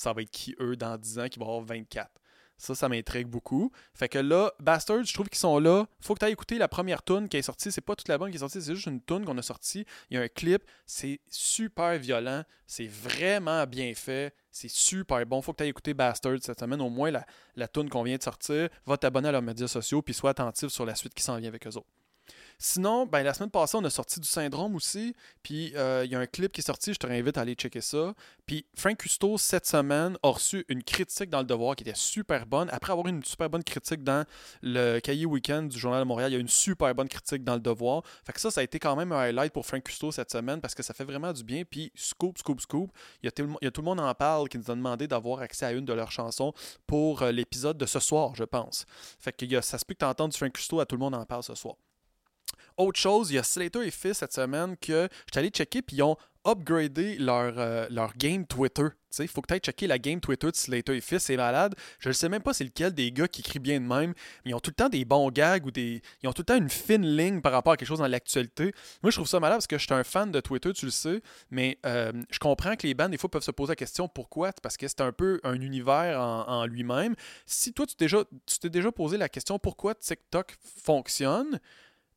ça 0.00 0.12
va 0.12 0.22
être 0.22 0.30
qui 0.30 0.56
eux 0.60 0.76
dans 0.76 0.96
10 0.96 1.18
ans 1.18 1.28
qui 1.28 1.38
vont 1.38 1.46
avoir 1.46 1.62
24? 1.62 2.10
Ça, 2.56 2.74
ça 2.74 2.90
m'intrigue 2.90 3.26
beaucoup. 3.26 3.72
Fait 3.94 4.08
que 4.08 4.18
là, 4.18 4.52
Bastards, 4.60 5.04
je 5.04 5.14
trouve 5.14 5.30
qu'ils 5.30 5.38
sont 5.38 5.58
là. 5.58 5.86
Faut 5.98 6.12
que 6.12 6.18
tu 6.18 6.26
ailles 6.26 6.32
écouter 6.32 6.58
la 6.58 6.68
première 6.68 7.02
tune 7.02 7.26
qui 7.26 7.38
est 7.38 7.42
sortie. 7.42 7.72
C'est 7.72 7.80
pas 7.80 7.96
toute 7.96 8.08
la 8.08 8.18
bande 8.18 8.30
qui 8.30 8.36
est 8.36 8.40
sortie, 8.40 8.60
c'est 8.60 8.74
juste 8.74 8.86
une 8.86 9.00
tune 9.00 9.24
qu'on 9.24 9.38
a 9.38 9.42
sortie. 9.42 9.86
Il 10.10 10.18
y 10.18 10.20
a 10.20 10.22
un 10.22 10.28
clip. 10.28 10.62
C'est 10.84 11.20
super 11.30 11.98
violent. 11.98 12.44
C'est 12.66 12.86
vraiment 12.86 13.66
bien 13.66 13.94
fait. 13.94 14.34
C'est 14.50 14.68
super 14.68 15.24
bon. 15.24 15.40
Faut 15.40 15.52
que 15.52 15.58
tu 15.58 15.62
ailles 15.62 15.70
écouter 15.70 15.94
Bastards 15.94 16.42
cette 16.42 16.60
semaine. 16.60 16.82
Au 16.82 16.90
moins, 16.90 17.10
la, 17.10 17.24
la 17.56 17.66
tune 17.66 17.88
qu'on 17.88 18.02
vient 18.02 18.18
de 18.18 18.22
sortir. 18.22 18.68
Va 18.84 18.98
t'abonner 18.98 19.28
à 19.28 19.32
leurs 19.32 19.42
médias 19.42 19.68
sociaux 19.68 20.02
puis 20.02 20.12
sois 20.12 20.30
attentif 20.30 20.68
sur 20.68 20.84
la 20.84 20.94
suite 20.94 21.14
qui 21.14 21.22
s'en 21.22 21.38
vient 21.38 21.48
avec 21.48 21.66
eux 21.66 21.76
autres. 21.76 21.88
Sinon, 22.62 23.06
ben, 23.06 23.22
la 23.22 23.32
semaine 23.32 23.50
passée, 23.50 23.78
on 23.78 23.84
a 23.84 23.90
sorti 23.90 24.20
du 24.20 24.28
syndrome 24.28 24.76
aussi. 24.76 25.14
Puis 25.42 25.72
euh, 25.76 26.02
il 26.04 26.10
y 26.10 26.14
a 26.14 26.18
un 26.18 26.26
clip 26.26 26.52
qui 26.52 26.60
est 26.60 26.64
sorti, 26.64 26.92
je 26.92 26.98
te 26.98 27.06
réinvite 27.06 27.38
à 27.38 27.40
aller 27.40 27.54
checker 27.54 27.80
ça. 27.80 28.14
Puis 28.44 28.66
Frank 28.76 28.98
Custo, 28.98 29.38
cette 29.38 29.66
semaine, 29.66 30.18
a 30.22 30.28
reçu 30.28 30.66
une 30.68 30.82
critique 30.82 31.30
dans 31.30 31.38
le 31.38 31.46
devoir 31.46 31.74
qui 31.74 31.84
était 31.84 31.96
super 31.96 32.44
bonne. 32.46 32.68
Après 32.70 32.92
avoir 32.92 33.06
eu 33.06 33.10
une 33.10 33.24
super 33.24 33.48
bonne 33.48 33.64
critique 33.64 34.04
dans 34.04 34.26
le 34.60 35.00
cahier 35.00 35.24
week-end 35.24 35.62
du 35.62 35.78
Journal 35.78 36.00
de 36.00 36.04
Montréal, 36.04 36.32
il 36.32 36.34
y 36.34 36.36
a 36.36 36.40
une 36.40 36.48
super 36.48 36.94
bonne 36.94 37.08
critique 37.08 37.44
dans 37.44 37.54
le 37.54 37.60
devoir. 37.60 38.02
Fait 38.26 38.34
que 38.34 38.40
ça, 38.40 38.50
ça 38.50 38.60
a 38.60 38.64
été 38.64 38.78
quand 38.78 38.94
même 38.94 39.12
un 39.12 39.20
highlight 39.20 39.54
pour 39.54 39.64
Frank 39.64 39.82
Custo 39.82 40.12
cette 40.12 40.30
semaine 40.30 40.60
parce 40.60 40.74
que 40.74 40.82
ça 40.82 40.92
fait 40.92 41.04
vraiment 41.04 41.32
du 41.32 41.44
bien. 41.44 41.62
Puis 41.64 41.90
scoop, 41.94 42.36
scoop, 42.36 42.60
scoop. 42.60 42.90
Il 43.22 43.26
y 43.26 43.28
a, 43.28 43.30
tout, 43.32 43.80
le 43.80 43.84
monde 43.84 44.00
en 44.00 44.14
parle 44.14 44.50
qui 44.50 44.58
nous 44.58 44.70
a 44.70 44.74
demandé 44.74 45.08
d'avoir 45.08 45.40
accès 45.40 45.64
à 45.64 45.72
une 45.72 45.86
de 45.86 45.94
leurs 45.94 46.12
chansons 46.12 46.52
pour 46.86 47.22
euh, 47.22 47.32
l'épisode 47.32 47.78
de 47.78 47.86
ce 47.86 48.00
soir, 48.00 48.34
je 48.34 48.44
pense. 48.44 48.84
Fait 49.18 49.32
que 49.32 49.60
ça 49.62 49.78
se 49.78 49.84
peut 49.86 49.94
que 49.94 50.00
tu 50.00 50.04
entendes 50.04 50.32
du 50.32 50.36
Frank 50.36 50.52
Custo 50.52 50.78
à 50.80 50.84
tout 50.84 50.96
le 50.96 51.00
monde 51.00 51.14
en 51.14 51.24
parle 51.24 51.42
ce 51.42 51.54
soir. 51.54 51.76
Autre 52.80 52.98
chose, 52.98 53.30
il 53.30 53.34
y 53.34 53.38
a 53.38 53.42
Slater 53.42 53.86
et 53.86 53.90
Fils 53.90 54.16
cette 54.16 54.32
semaine 54.32 54.74
que 54.78 55.06
je 55.26 55.32
suis 55.32 55.38
allé 55.38 55.50
checker, 55.50 55.82
puis 55.82 55.96
ils 55.98 56.02
ont 56.02 56.16
upgradé 56.46 57.18
leur, 57.18 57.58
euh, 57.58 57.86
leur 57.90 58.16
game 58.16 58.46
Twitter. 58.46 58.86
Il 59.18 59.28
faut 59.28 59.42
tu 59.46 59.52
ailles 59.52 59.60
checker 59.60 59.86
la 59.86 59.98
game 59.98 60.18
Twitter 60.18 60.50
de 60.50 60.56
Slater 60.56 60.96
et 60.96 61.02
Fils, 61.02 61.24
c'est 61.24 61.36
malade. 61.36 61.74
Je 61.98 62.08
ne 62.08 62.14
sais 62.14 62.30
même 62.30 62.40
pas 62.40 62.54
c'est 62.54 62.64
lequel 62.64 62.94
des 62.94 63.12
gars 63.12 63.28
qui 63.28 63.42
écrit 63.42 63.58
bien 63.58 63.78
de 63.80 63.84
même, 63.84 64.14
mais 64.44 64.52
ils 64.52 64.54
ont 64.54 64.60
tout 64.60 64.70
le 64.70 64.76
temps 64.76 64.88
des 64.88 65.04
bons 65.04 65.30
gags 65.30 65.66
ou 65.66 65.70
des. 65.70 66.00
Ils 66.22 66.28
ont 66.28 66.32
tout 66.32 66.40
le 66.40 66.46
temps 66.46 66.56
une 66.56 66.70
fine 66.70 67.04
ligne 67.04 67.42
par 67.42 67.52
rapport 67.52 67.74
à 67.74 67.76
quelque 67.76 67.88
chose 67.88 67.98
dans 67.98 68.06
l'actualité. 68.06 68.72
Moi, 69.02 69.10
je 69.10 69.16
trouve 69.16 69.28
ça 69.28 69.40
malade 69.40 69.58
parce 69.58 69.66
que 69.66 69.76
je 69.76 69.84
suis 69.84 69.92
un 69.92 70.04
fan 70.04 70.30
de 70.30 70.40
Twitter, 70.40 70.72
tu 70.72 70.86
le 70.86 70.90
sais, 70.90 71.20
mais 71.50 71.76
euh, 71.84 72.12
je 72.30 72.38
comprends 72.38 72.76
que 72.76 72.86
les 72.86 72.94
bands, 72.94 73.10
des 73.10 73.18
fois, 73.18 73.30
peuvent 73.30 73.42
se 73.42 73.50
poser 73.50 73.72
la 73.72 73.76
question 73.76 74.08
pourquoi? 74.08 74.52
Parce 74.62 74.78
que 74.78 74.88
c'est 74.88 75.02
un 75.02 75.12
peu 75.12 75.38
un 75.44 75.60
univers 75.60 76.18
en, 76.18 76.64
lui-même. 76.64 77.14
Si 77.44 77.74
toi, 77.74 77.84
tu 77.84 77.94
t'es 77.96 78.06
déjà, 78.06 78.24
déjà 78.64 78.90
posé 78.90 79.18
la 79.18 79.28
question 79.28 79.58
pourquoi 79.58 79.94
TikTok 79.94 80.56
fonctionne, 80.82 81.60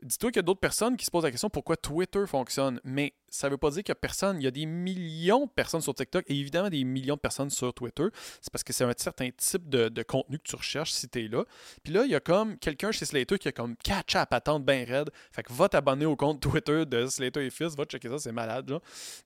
dis-toi 0.04 0.32
qu'il 0.32 0.38
y 0.38 0.40
a 0.40 0.44
d'autres 0.44 0.60
personnes 0.60 0.98
qui 0.98 1.06
se 1.06 1.12
posent 1.12 1.24
la 1.24 1.32
question 1.32 1.50
pourquoi 1.50 1.78
Twitter 1.78 2.26
fonctionne, 2.28 2.80
mais 2.84 3.14
ça 3.34 3.48
ne 3.48 3.54
veut 3.54 3.58
pas 3.58 3.72
dire 3.72 3.82
qu'il 3.84 3.90
y 3.90 3.94
a 3.94 3.96
personne. 3.96 4.40
Il 4.40 4.44
y 4.44 4.48
a 4.48 4.52
des 4.52 4.68
millions 4.68 5.46
de 5.46 5.50
personnes 5.50 5.82
sur 5.82 5.96
TikTok 5.96 6.24
et 6.28 6.36
évidemment 6.36 6.70
des 6.70 6.84
millions 6.84 7.16
de 7.16 7.20
personnes 7.20 7.50
sur 7.50 7.74
Twitter. 7.74 8.06
C'est 8.40 8.52
parce 8.52 8.64
que 8.64 8.72
c'est 8.74 8.84
un 8.84 8.94
certain 8.96 9.30
type 9.36 9.68
de, 9.70 10.04
contenu 10.04 10.38
que 10.38 10.44
tu 10.44 10.56
recherches 10.56 10.92
si 10.92 11.10
tu 11.10 11.26
es 11.26 11.28
là. 11.28 11.44
Puis 11.84 11.92
là, 11.92 12.04
il 12.06 12.12
y 12.12 12.16
a 12.16 12.20
comme 12.20 12.60
quelqu'un 12.60 12.92
chez 12.92 13.06
Slater 13.06 13.40
qui 13.40 13.48
a 13.48 13.52
comme 13.52 13.76
catch 13.78 14.16
à 14.16 14.28
patente 14.28 14.64
bien 14.64 14.86
raide. 14.86 15.10
Fait 15.32 15.42
que 15.42 15.52
va 15.52 15.68
t'abonner 15.68 16.06
au 16.06 16.16
compte 16.16 16.42
Twitter 16.42 16.86
de 16.86 17.08
Slater 17.08 17.44
et 17.44 17.50
Fils, 17.50 17.76
va 17.76 17.86
checker 17.86 18.08
ça, 18.08 18.20
c'est 18.20 18.32
malade. 18.32 18.70
Genre. 18.70 18.82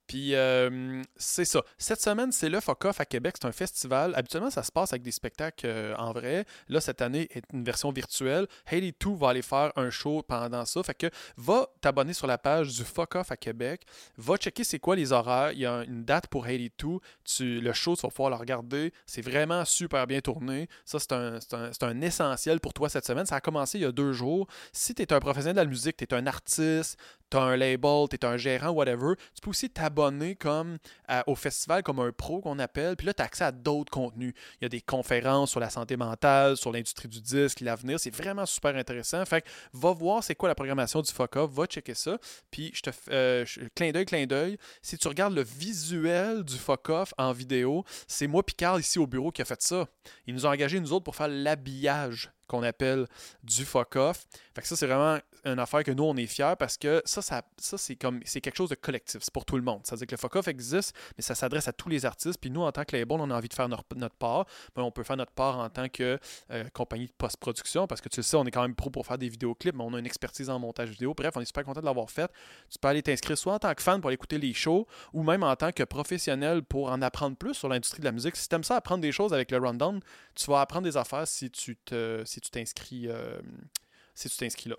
Puis 0.08 0.36
euh, 0.36 1.04
c'est 1.18 1.44
ça. 1.44 1.62
Cette 1.78 2.00
semaine, 2.00 2.32
c'est 2.32 2.48
le 2.48 2.62
Fuck 2.62 2.86
Off 2.86 3.02
à 3.02 3.06
Québec. 3.06 3.36
C'est 3.42 3.48
un 3.48 3.52
festival. 3.52 4.14
Habituellement, 4.16 4.52
ça 4.52 4.64
se 4.64 4.72
passe 4.72 4.94
avec 4.94 5.02
des 5.02 5.12
spectacles 5.12 5.66
euh, 5.68 5.96
en 5.98 6.14
vrai. 6.14 6.46
Là, 6.70 6.80
cette 6.80 7.02
année 7.02 7.28
est 7.32 7.44
une 7.52 7.66
version 7.66 7.92
virtuelle. 7.92 8.48
Hailey 8.72 8.94
2 8.98 9.16
va 9.16 9.30
aller 9.32 9.42
faire 9.42 9.74
un 9.76 9.90
show 9.90 10.24
pendant 10.26 10.64
ça. 10.64 10.82
Fait 10.84 10.96
que 10.96 11.08
va 11.36 11.68
t'abonner 11.82 12.14
sur 12.14 12.28
la 12.28 12.38
page 12.38 12.74
du 12.74 12.86
Fuck 12.86 13.16
Off 13.16 13.34
à 13.34 13.36
Québec. 13.36 13.82
Va 14.18 14.38
checker 14.38 14.64
c'est 14.64 14.80
quoi 14.80 14.96
les 14.96 15.12
horaires. 15.12 15.52
Il 15.52 15.60
y 15.60 15.66
a 15.66 15.84
une 15.84 16.04
date 16.04 16.28
pour 16.28 16.46
82. 16.46 17.00
Tu, 17.24 17.62
le 17.62 17.74
show, 17.74 17.96
tu 17.96 18.02
vas 18.02 18.10
pouvoir 18.10 18.30
le 18.30 18.36
regarder. 18.36 18.94
C'est 19.06 19.22
vraiment 19.22 19.66
super 19.66 20.08
bien 20.08 20.22
tourné. 20.22 20.68
Ça, 20.86 21.00
c'est 21.00 21.12
un, 21.14 21.40
un, 21.54 21.72
un, 21.82 22.02
essentiel 22.02 22.60
pour 22.60 22.74
toi 22.74 22.90
cette 22.90 23.06
semaine. 23.06 23.26
Ça 23.26 23.36
a 23.36 23.42
commencé 23.42 23.78
il 23.78 23.82
y 23.82 23.86
a 23.86 23.92
deux 23.92 24.14
jours. 24.14 24.48
Si 24.72 24.96
tu 24.96 25.02
es 25.02 25.14
un 25.14 25.20
professionnel 25.20 25.56
de 25.56 25.62
la 25.62 25.68
musique, 25.68 25.98
tu 25.98 26.04
es 26.04 26.14
un 26.14 26.28
artiste, 26.28 26.98
tu 27.30 27.38
as 27.38 27.42
un 27.42 27.58
label, 27.58 28.08
tu 28.10 28.16
es 28.16 28.26
un 28.26 28.38
gérant, 28.38 28.70
whatever, 28.70 29.16
tu 29.34 29.42
peux 29.42 29.50
aussi 29.50 29.70
t'abonner 29.70 30.36
comme 30.36 30.78
au 31.26 31.36
festival 31.36 31.84
comme 31.84 32.00
un 32.00 32.12
pro 32.12 32.42
qu'on 32.42 32.60
appelle. 32.60 32.96
Puis 32.96 33.08
là, 33.08 33.14
tu 33.14 33.22
as 33.22 33.26
accès 33.26 33.44
à 33.44 33.52
d'autres 33.52 33.92
contenus. 33.92 34.34
Il 34.60 34.64
y 34.64 34.66
a 34.66 34.70
des 34.70 34.82
conférences 34.82 35.52
sur 35.52 35.60
la 35.60 35.70
santé 35.70 35.98
mentale, 35.98 36.58
sur 36.58 36.72
l'industrie 36.72 37.08
du 37.08 37.22
disque, 37.22 37.62
l'avenir. 37.62 38.00
C'est 38.00 38.14
vraiment 38.14 38.46
super 38.46 38.76
intéressant. 38.76 39.24
Fait 39.26 39.42
que 39.42 39.48
va 39.74 39.92
voir 39.94 40.24
c'est 40.24 40.36
quoi 40.36 40.50
la 40.50 40.56
programmation 40.56 41.02
du 41.02 41.12
FOCA, 41.12 41.46
va 41.46 41.66
checker 41.66 41.94
ça. 41.94 42.18
Puis 42.52 42.72
je 42.74 42.82
te 42.82 42.90
euh, 43.12 43.46
clin 43.76 43.92
d'œil, 43.92 44.06
clin 44.06 44.26
d'œil. 44.26 44.58
Si 44.82 44.98
tu 44.98 45.08
regardes 45.08 45.34
le 45.34 45.44
visuel 45.44 46.44
du 46.44 46.56
FOCOF 46.56 47.14
en 47.18 47.32
vidéo, 47.32 47.84
c'est 48.08 48.28
moi 48.28 48.44
Picard 48.44 48.80
ici 48.80 49.00
au 49.00 49.08
bureau 49.08 49.32
qui 49.32 49.42
a 49.42 49.46
fait 49.46 49.62
ça. 49.62 49.88
Ils 50.26 50.34
nous 50.34 50.46
ont 50.46 50.50
engagés 50.50 50.80
nous 50.80 50.94
autres 50.94 51.04
pour 51.04 51.16
faire 51.16 51.28
l'habillage 51.28 52.32
qu'on 52.48 52.64
appelle 52.64 53.08
du 53.44 53.66
fuck-off. 53.66 54.26
Fait 54.56 54.62
que 54.62 54.68
ça, 54.68 54.76
c'est 54.76 54.88
vraiment 54.88 55.20
une 55.46 55.60
affaire 55.60 55.84
que 55.84 55.92
nous, 55.92 56.04
on 56.04 56.16
est 56.18 56.26
fiers 56.28 56.54
parce 56.58 56.78
que 56.78 57.02
ça, 57.06 57.22
ça, 57.22 57.44
ça 57.58 57.78
c'est 57.78 57.96
comme 57.96 58.20
c'est 58.26 58.42
quelque 58.42 58.58
chose 58.58 58.70
de 58.70 58.76
collectif. 58.76 59.22
C'est 59.22 59.34
pour 59.34 59.46
tout 59.46 59.56
le 59.56 59.64
monde. 59.64 59.82
C'est-à-dire 59.84 60.08
que 60.08 60.12
le 60.12 60.18
fuck-off 60.18 60.48
existe, 60.48 60.96
mais 61.18 61.22
ça 61.22 61.36
s'adresse 61.36 61.68
à 61.68 61.74
tous 61.74 61.90
les 61.90 62.06
artistes. 62.06 62.40
Puis 62.40 62.50
nous, 62.50 62.62
en 62.62 62.72
tant 62.72 62.84
que 62.84 62.96
label, 62.96 63.18
on 63.20 63.30
a 63.30 63.36
envie 63.36 63.50
de 63.50 63.54
faire 63.54 63.70
notre, 63.70 63.86
part. 64.18 64.46
Mais 64.76 64.84
on 64.84 64.92
peut 64.92 65.04
faire 65.04 65.18
notre 65.18 65.32
part 65.32 65.58
en 65.60 65.70
tant 65.70 65.90
que 65.90 66.20
euh, 66.52 66.64
compagnie 66.74 67.08
de 67.08 67.12
post-production 67.18 67.88
parce 67.88 68.02
que 68.02 68.10
tu 68.10 68.20
le 68.20 68.24
sais, 68.24 68.38
on 68.38 68.46
est 68.46 68.52
quand 68.52 68.62
même 68.62 68.76
pro 68.76 68.90
pour 68.90 69.06
faire 69.06 69.18
des 69.18 69.30
vidéoclips, 69.30 69.76
mais 69.76 69.84
on 69.84 69.94
a 69.94 70.00
une 70.00 70.06
expertise 70.06 70.50
en 70.50 70.60
montage 70.60 70.90
vidéo. 70.90 71.14
Bref, 71.14 71.34
on 71.36 71.42
est 71.42 71.46
super 71.46 71.64
content 71.64 71.82
de 71.82 71.86
l'avoir 71.86 72.10
fait. 72.10 72.32
Tu 72.70 72.80
peux 72.80 72.88
aller 72.88 73.04
t'inscrire 73.04 73.38
soit 73.38 73.54
en 73.54 73.60
tant 73.60 73.74
que 73.74 73.82
fan 73.82 74.02
pour 74.02 74.12
écouter 74.12 74.38
les 74.38 74.54
shows 74.54 74.88
ou 75.14 75.24
même 75.24 75.44
en 75.44 75.56
tant 75.56 75.72
que 75.72 75.84
professionnel 75.84 76.64
pour 76.64 76.90
en 76.92 77.02
apprendre 77.02 77.38
plus 77.38 77.54
sur 77.54 77.70
l'industrie 77.70 78.00
de 78.00 78.06
la 78.06 78.12
musique. 78.12 78.36
Si 78.36 78.48
tu 78.48 78.56
aimes 78.56 78.64
ça, 78.64 78.76
apprendre 78.76 79.02
des 79.02 79.12
choses 79.12 79.34
avec 79.34 79.52
le 79.52 79.58
rundown, 79.58 80.00
tu 80.36 80.50
vas 80.50 80.62
apprendre 80.62 80.86
des 80.86 80.98
affaires 80.98 81.28
si 81.28 81.50
tu 81.50 81.76
te 81.78 82.24
tu 82.40 82.50
t'inscris 82.50 83.08
euh, 83.08 83.40
si 84.16 84.30
tu 84.30 84.38
t'inscris 84.38 84.70
là. 84.70 84.76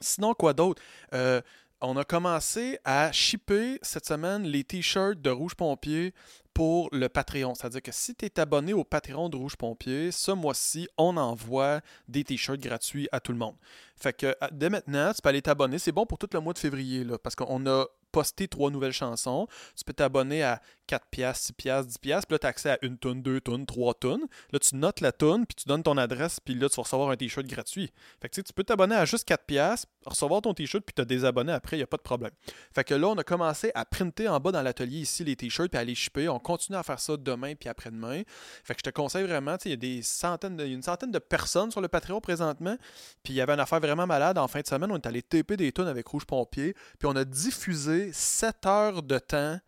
Sinon, 0.00 0.34
quoi 0.34 0.52
d'autre? 0.52 0.82
Euh, 1.12 1.40
on 1.80 1.96
a 1.96 2.04
commencé 2.04 2.78
à 2.84 3.12
shipper 3.12 3.78
cette 3.82 4.06
semaine 4.06 4.44
les 4.44 4.64
t-shirts 4.64 5.20
de 5.20 5.30
Rouge 5.30 5.54
Pompier 5.54 6.14
pour 6.54 6.88
le 6.92 7.08
Patreon. 7.08 7.54
C'est-à-dire 7.54 7.82
que 7.82 7.92
si 7.92 8.14
tu 8.14 8.24
es 8.24 8.40
abonné 8.40 8.72
au 8.72 8.84
Patreon 8.84 9.28
de 9.28 9.36
Rouge 9.36 9.56
Pompier, 9.56 10.10
ce 10.10 10.30
mois-ci, 10.30 10.88
on 10.96 11.16
envoie 11.16 11.80
des 12.08 12.24
t-shirts 12.24 12.60
gratuits 12.60 13.08
à 13.12 13.20
tout 13.20 13.32
le 13.32 13.38
monde. 13.38 13.56
Fait 13.96 14.16
que 14.16 14.34
dès 14.52 14.70
maintenant, 14.70 15.12
tu 15.12 15.20
peux 15.20 15.28
aller 15.28 15.42
t'abonner. 15.42 15.78
C'est 15.78 15.92
bon 15.92 16.06
pour 16.06 16.18
tout 16.18 16.28
le 16.32 16.40
mois 16.40 16.52
de 16.52 16.58
février, 16.58 17.04
là, 17.04 17.18
parce 17.18 17.34
qu'on 17.34 17.66
a 17.66 17.86
posté 18.14 18.46
trois 18.46 18.70
nouvelles 18.70 18.92
chansons. 18.92 19.48
Tu 19.76 19.82
peux 19.84 19.92
t'abonner 19.92 20.44
à 20.44 20.62
4 20.86 21.06
piastres, 21.10 21.46
6 21.46 21.52
piastres, 21.54 21.88
10 21.88 21.98
piastres. 21.98 22.26
Puis 22.28 22.34
là, 22.34 22.38
tu 22.38 22.46
as 22.46 22.50
accès 22.50 22.70
à 22.70 22.78
une 22.82 22.96
tonne, 22.96 23.22
deux 23.22 23.40
tonnes, 23.40 23.66
trois 23.66 23.92
tonnes. 23.92 24.24
Là, 24.52 24.60
tu 24.60 24.76
notes 24.76 25.00
la 25.00 25.10
tonne, 25.10 25.46
puis 25.46 25.56
tu 25.56 25.68
donnes 25.68 25.82
ton 25.82 25.96
adresse, 25.96 26.38
puis 26.38 26.54
là, 26.54 26.68
tu 26.68 26.76
vas 26.76 26.82
recevoir 26.84 27.10
un 27.10 27.16
t-shirt 27.16 27.44
gratuit. 27.46 27.90
Fait 28.22 28.28
que 28.28 28.40
tu 28.40 28.52
peux 28.52 28.62
t'abonner 28.62 28.94
à 28.94 29.04
juste 29.04 29.24
4 29.24 29.44
piastres, 29.44 29.88
recevoir 30.06 30.42
ton 30.42 30.54
t-shirt, 30.54 30.84
puis 30.84 30.94
te 30.94 31.02
désabonner 31.02 31.52
après, 31.52 31.76
il 31.76 31.80
n'y 31.80 31.84
a 31.84 31.88
pas 31.88 31.96
de 31.96 32.02
problème. 32.02 32.30
Fait 32.72 32.84
que 32.84 32.94
là, 32.94 33.08
on 33.08 33.16
a 33.16 33.24
commencé 33.24 33.72
à 33.74 33.84
printer 33.84 34.28
en 34.28 34.38
bas 34.38 34.52
dans 34.52 34.62
l'atelier 34.62 34.98
ici 34.98 35.24
les 35.24 35.34
t-shirts, 35.34 35.70
puis 35.70 35.80
à 35.80 35.84
les 35.84 35.96
shipper. 35.96 36.28
On 36.28 36.38
continue 36.38 36.78
à 36.78 36.84
faire 36.84 37.00
ça 37.00 37.16
demain, 37.16 37.54
puis 37.56 37.68
après-demain. 37.68 38.22
Fait 38.62 38.74
que 38.74 38.80
je 38.80 38.90
te 38.90 38.94
conseille 38.94 39.24
vraiment, 39.24 39.56
il 39.64 39.70
y 39.72 39.74
a 39.74 39.76
des 39.76 40.02
centaines 40.02 40.56
de, 40.56 40.64
une 40.64 40.82
centaine 40.82 41.10
de 41.10 41.18
personnes 41.18 41.72
sur 41.72 41.80
le 41.80 41.88
Patreon 41.88 42.20
présentement. 42.20 42.76
Puis 43.24 43.32
il 43.32 43.36
y 43.36 43.40
avait 43.40 43.54
une 43.54 43.60
affaire 43.60 43.80
vraiment 43.80 44.06
malade. 44.06 44.38
En 44.38 44.46
fin 44.46 44.60
de 44.60 44.66
semaine, 44.66 44.92
on 44.92 44.96
est 44.96 45.06
allé 45.06 45.22
taper 45.22 45.56
des 45.56 45.72
tonnes 45.72 45.88
avec 45.88 46.06
Rouge 46.06 46.26
Pompier, 46.26 46.74
puis 46.98 47.08
on 47.08 47.16
a 47.16 47.24
diffusé 47.24 48.03
7 48.12 48.66
heures 48.66 49.02
de 49.02 49.18
temps 49.18 49.60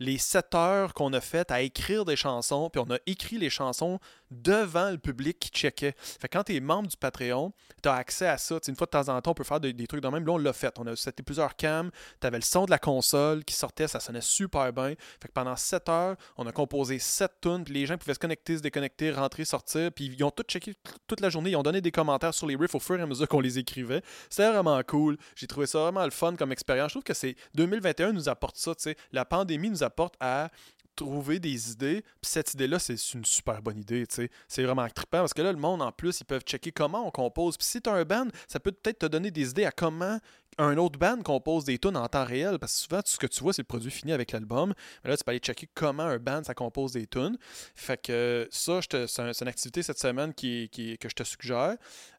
les 0.00 0.18
7 0.18 0.54
heures 0.54 0.94
qu'on 0.94 1.12
a 1.12 1.20
faites 1.20 1.50
à 1.50 1.60
écrire 1.60 2.04
des 2.04 2.16
chansons, 2.16 2.70
puis 2.70 2.82
on 2.84 2.90
a 2.92 2.98
écrit 3.06 3.38
les 3.38 3.50
chansons 3.50 4.00
devant 4.30 4.90
le 4.90 4.98
public 4.98 5.38
qui 5.38 5.50
checkait. 5.50 5.94
Fait 5.96 6.28
que 6.28 6.38
quand 6.38 6.44
tu 6.44 6.54
es 6.54 6.60
membre 6.60 6.88
du 6.88 6.96
Patreon, 6.96 7.52
tu 7.82 7.88
as 7.88 7.94
accès 7.94 8.26
à 8.26 8.38
ça. 8.38 8.58
une 8.66 8.76
fois 8.76 8.86
de 8.86 8.90
temps 8.90 9.08
en 9.08 9.20
temps, 9.20 9.32
on 9.32 9.34
peut 9.34 9.44
faire 9.44 9.60
des, 9.60 9.74
trucs 9.86 10.02
de 10.02 10.08
même. 10.08 10.24
Là, 10.24 10.32
on 10.32 10.38
l'a 10.38 10.52
fait. 10.52 10.74
On 10.78 10.86
a 10.86 10.96
c'était 10.96 11.22
plusieurs 11.22 11.54
cams. 11.56 11.90
Tu 12.20 12.26
avais 12.26 12.38
le 12.38 12.42
son 12.42 12.64
de 12.64 12.70
la 12.70 12.78
console 12.78 13.44
qui 13.44 13.54
sortait, 13.54 13.88
ça 13.88 14.00
sonnait 14.00 14.20
super 14.20 14.72
bien. 14.72 14.94
Fait 15.20 15.28
que 15.28 15.32
pendant 15.32 15.56
7 15.56 15.88
heures, 15.88 16.16
on 16.36 16.46
a 16.46 16.52
composé 16.52 16.98
7 16.98 17.32
tunes, 17.42 17.64
puis 17.64 17.74
les 17.74 17.86
gens 17.86 17.98
pouvaient 17.98 18.14
se 18.14 18.18
connecter, 18.18 18.56
se 18.56 18.62
déconnecter, 18.62 19.10
rentrer, 19.10 19.44
sortir. 19.44 19.92
Puis 19.92 20.14
ils 20.16 20.24
ont 20.24 20.30
tout 20.30 20.44
checké 20.44 20.74
toute 21.06 21.20
la 21.20 21.28
journée. 21.28 21.50
Ils 21.50 21.56
ont 21.56 21.62
donné 21.62 21.80
des 21.80 21.92
commentaires 21.92 22.32
sur 22.32 22.46
les 22.46 22.56
riffs 22.56 22.74
au 22.74 22.80
fur 22.80 22.98
et 22.98 23.02
à 23.02 23.06
mesure 23.06 23.28
qu'on 23.28 23.40
les 23.40 23.58
écrivait. 23.58 24.02
C'était 24.30 24.50
vraiment 24.50 24.80
cool. 24.84 25.18
J'ai 25.34 25.46
trouvé 25.46 25.66
ça 25.66 25.80
vraiment 25.80 26.04
le 26.04 26.10
fun 26.10 26.36
comme 26.36 26.52
expérience. 26.52 26.90
Je 26.90 26.94
trouve 26.94 27.04
que 27.04 27.14
c'est 27.14 27.36
2021 27.54 28.12
nous 28.12 28.28
apporte 28.28 28.56
ça. 28.56 28.72
La 29.12 29.24
pandémie 29.24 29.68
nous 29.68 29.82
apporte 29.82 29.89
à 30.20 30.50
trouver 30.96 31.38
des 31.38 31.72
idées. 31.72 32.02
Puis 32.20 32.30
cette 32.30 32.54
idée-là, 32.54 32.78
c'est 32.78 32.94
une 33.14 33.24
super 33.24 33.62
bonne 33.62 33.78
idée. 33.78 34.04
C'est 34.48 34.62
vraiment 34.62 34.86
trippant 34.88 35.20
parce 35.20 35.34
que 35.34 35.42
là, 35.42 35.52
le 35.52 35.58
monde, 35.58 35.82
en 35.82 35.92
plus, 35.92 36.20
ils 36.20 36.24
peuvent 36.24 36.42
checker 36.42 36.72
comment 36.72 37.06
on 37.06 37.10
compose. 37.10 37.56
Puis 37.56 37.66
si 37.66 37.80
tu 37.80 37.88
as 37.88 37.94
un 37.94 38.04
band, 38.04 38.26
ça 38.48 38.60
peut 38.60 38.72
peut-être 38.72 39.00
te 39.00 39.06
donner 39.06 39.30
des 39.30 39.50
idées 39.50 39.64
à 39.64 39.72
comment 39.72 40.18
un 40.58 40.76
autre 40.76 40.98
band 40.98 41.22
compose 41.22 41.64
des 41.64 41.78
tunes 41.78 41.96
en 41.96 42.06
temps 42.08 42.24
réel. 42.24 42.58
Parce 42.58 42.74
que 42.74 42.78
souvent, 42.80 43.00
ce 43.04 43.16
que 43.16 43.26
tu 43.26 43.40
vois, 43.40 43.52
c'est 43.52 43.62
le 43.62 43.66
produit 43.66 43.90
fini 43.90 44.12
avec 44.12 44.32
l'album. 44.32 44.74
Mais 45.02 45.10
là, 45.10 45.16
tu 45.16 45.24
peux 45.24 45.30
aller 45.30 45.38
checker 45.38 45.68
comment 45.74 46.02
un 46.02 46.18
band, 46.18 46.44
ça 46.44 46.54
compose 46.54 46.92
des 46.92 47.06
tunes. 47.06 47.38
Fait 47.74 48.00
que 48.00 48.46
ça, 48.50 48.80
c'est 48.82 49.40
une 49.40 49.48
activité 49.48 49.82
cette 49.82 49.98
semaine 49.98 50.34
qui, 50.34 50.68
que 50.70 51.08
je 51.08 51.14
te 51.14 51.22
suggère. 51.24 51.76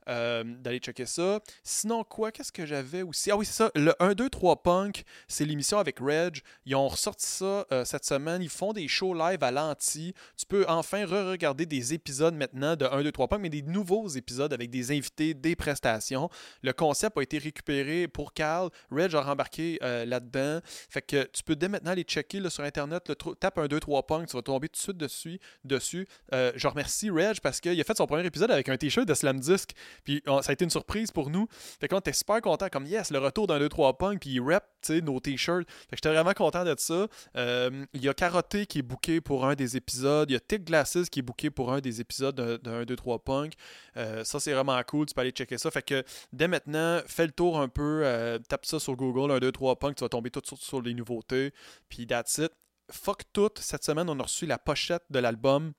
Euh, 0.09 0.43
d'aller 0.43 0.79
checker 0.79 1.05
ça. 1.05 1.39
Sinon, 1.63 2.03
quoi, 2.03 2.31
qu'est-ce 2.31 2.51
que 2.51 2.65
j'avais 2.65 3.03
aussi? 3.03 3.31
Ah 3.31 3.37
oui, 3.37 3.45
c'est 3.45 3.53
ça, 3.53 3.71
le 3.75 3.93
1, 3.99 4.13
2, 4.13 4.29
3 4.29 4.63
Punk, 4.63 5.03
c'est 5.27 5.45
l'émission 5.45 5.77
avec 5.77 5.99
Reg. 5.99 6.41
Ils 6.65 6.75
ont 6.75 6.87
ressorti 6.87 7.27
ça 7.27 7.65
euh, 7.71 7.85
cette 7.85 8.05
semaine. 8.05 8.41
Ils 8.41 8.49
font 8.49 8.73
des 8.73 8.87
shows 8.87 9.13
live 9.13 9.43
à 9.43 9.51
l'anti. 9.51 10.13
Tu 10.37 10.45
peux 10.45 10.65
enfin 10.67 11.05
re-regarder 11.05 11.65
des 11.65 11.93
épisodes 11.93 12.33
maintenant 12.33 12.75
de 12.75 12.85
1, 12.85 13.03
2, 13.03 13.11
3 13.11 13.27
Punk, 13.27 13.41
mais 13.41 13.49
des 13.49 13.61
nouveaux 13.61 14.07
épisodes 14.07 14.51
avec 14.53 14.69
des 14.69 14.91
invités, 14.91 15.33
des 15.33 15.55
prestations. 15.55 16.29
Le 16.63 16.73
concept 16.73 17.17
a 17.17 17.21
été 17.21 17.37
récupéré 17.37 18.07
pour 18.07 18.33
Carl. 18.33 18.69
Reg 18.89 19.13
a 19.15 19.21
rembarqué 19.21 19.77
euh, 19.83 20.05
là-dedans. 20.05 20.61
Fait 20.89 21.01
que 21.01 21.23
tu 21.31 21.43
peux 21.43 21.55
dès 21.55 21.67
maintenant 21.67 21.91
aller 21.91 22.03
checker 22.03 22.49
sur 22.49 22.63
Internet. 22.63 23.09
Le 23.09 23.15
tape 23.35 23.57
1, 23.57 23.67
2, 23.67 23.79
3 23.79 24.07
Punk, 24.07 24.27
tu 24.27 24.35
vas 24.35 24.41
tomber 24.41 24.69
tout 24.69 24.77
de 24.77 24.81
suite 24.81 24.97
dessus. 24.97 25.39
dessus. 25.63 26.07
je 26.31 26.67
remercie 26.67 27.09
Reg 27.09 27.39
parce 27.41 27.59
qu'il 27.59 27.79
a 27.79 27.83
fait 27.83 27.97
son 27.97 28.07
premier 28.07 28.25
épisode 28.25 28.51
avec 28.51 28.69
un 28.69 28.77
t-shirt 28.77 29.07
de 29.07 29.13
Slam 29.13 29.39
Disc. 29.39 29.71
Puis 30.03 30.21
ça 30.25 30.49
a 30.49 30.51
été 30.53 30.65
une 30.65 30.71
surprise 30.71 31.11
pour 31.11 31.29
nous. 31.29 31.47
Fait 31.79 31.87
qu'on 31.87 31.99
était 31.99 32.13
super 32.13 32.41
content 32.41 32.67
comme 32.69 32.85
yes, 32.85 33.11
le 33.11 33.19
retour 33.19 33.47
d'un 33.47 33.59
2-3 33.59 33.97
punk, 33.97 34.19
puis 34.21 34.31
il 34.31 34.41
rep 34.41 34.63
nos 34.89 35.19
t-shirts. 35.19 35.69
Fait 35.69 35.91
que 35.91 35.97
j'étais 35.97 36.13
vraiment 36.13 36.33
content 36.33 36.63
de 36.63 36.75
ça. 36.77 37.07
Euh, 37.37 37.85
il 37.93 38.03
y 38.03 38.09
a 38.09 38.13
Carotté 38.13 38.65
qui 38.65 38.79
est 38.79 38.83
booké 38.83 39.21
pour 39.21 39.45
un 39.45 39.55
des 39.55 39.77
épisodes. 39.77 40.29
Il 40.29 40.33
y 40.33 40.35
a 40.35 40.39
Tick 40.39 40.63
Glasses 40.63 41.09
qui 41.09 41.19
est 41.19 41.23
booké 41.23 41.49
pour 41.49 41.71
un 41.71 41.79
des 41.79 42.01
épisodes 42.01 42.35
d'un 42.35 42.83
2-3 42.83 43.21
punk. 43.23 43.53
Euh, 43.97 44.23
ça, 44.23 44.39
c'est 44.39 44.53
vraiment 44.53 44.81
cool. 44.83 45.05
Tu 45.05 45.13
peux 45.13 45.21
aller 45.21 45.31
checker 45.31 45.57
ça. 45.57 45.71
Fait 45.71 45.83
que 45.83 46.03
dès 46.33 46.47
maintenant, 46.47 47.01
fais 47.05 47.25
le 47.25 47.31
tour 47.31 47.59
un 47.59 47.69
peu. 47.69 48.01
Euh, 48.03 48.39
tape 48.39 48.65
ça 48.65 48.79
sur 48.79 48.95
Google, 48.95 49.31
un 49.31 49.37
2-3 49.37 49.77
punk. 49.77 49.95
Tu 49.95 50.03
vas 50.03 50.09
tomber 50.09 50.31
tout 50.31 50.41
sur, 50.43 50.57
sur 50.57 50.81
les 50.81 50.93
nouveautés. 50.93 51.53
Puis 51.89 52.07
that's 52.07 52.37
it. 52.39 52.51
Fuck 52.91 53.23
tout. 53.31 53.51
Cette 53.57 53.83
semaine, 53.83 54.09
on 54.09 54.19
a 54.19 54.23
reçu 54.23 54.45
la 54.45 54.57
pochette 54.57 55.03
de 55.09 55.19
l'album. 55.19 55.73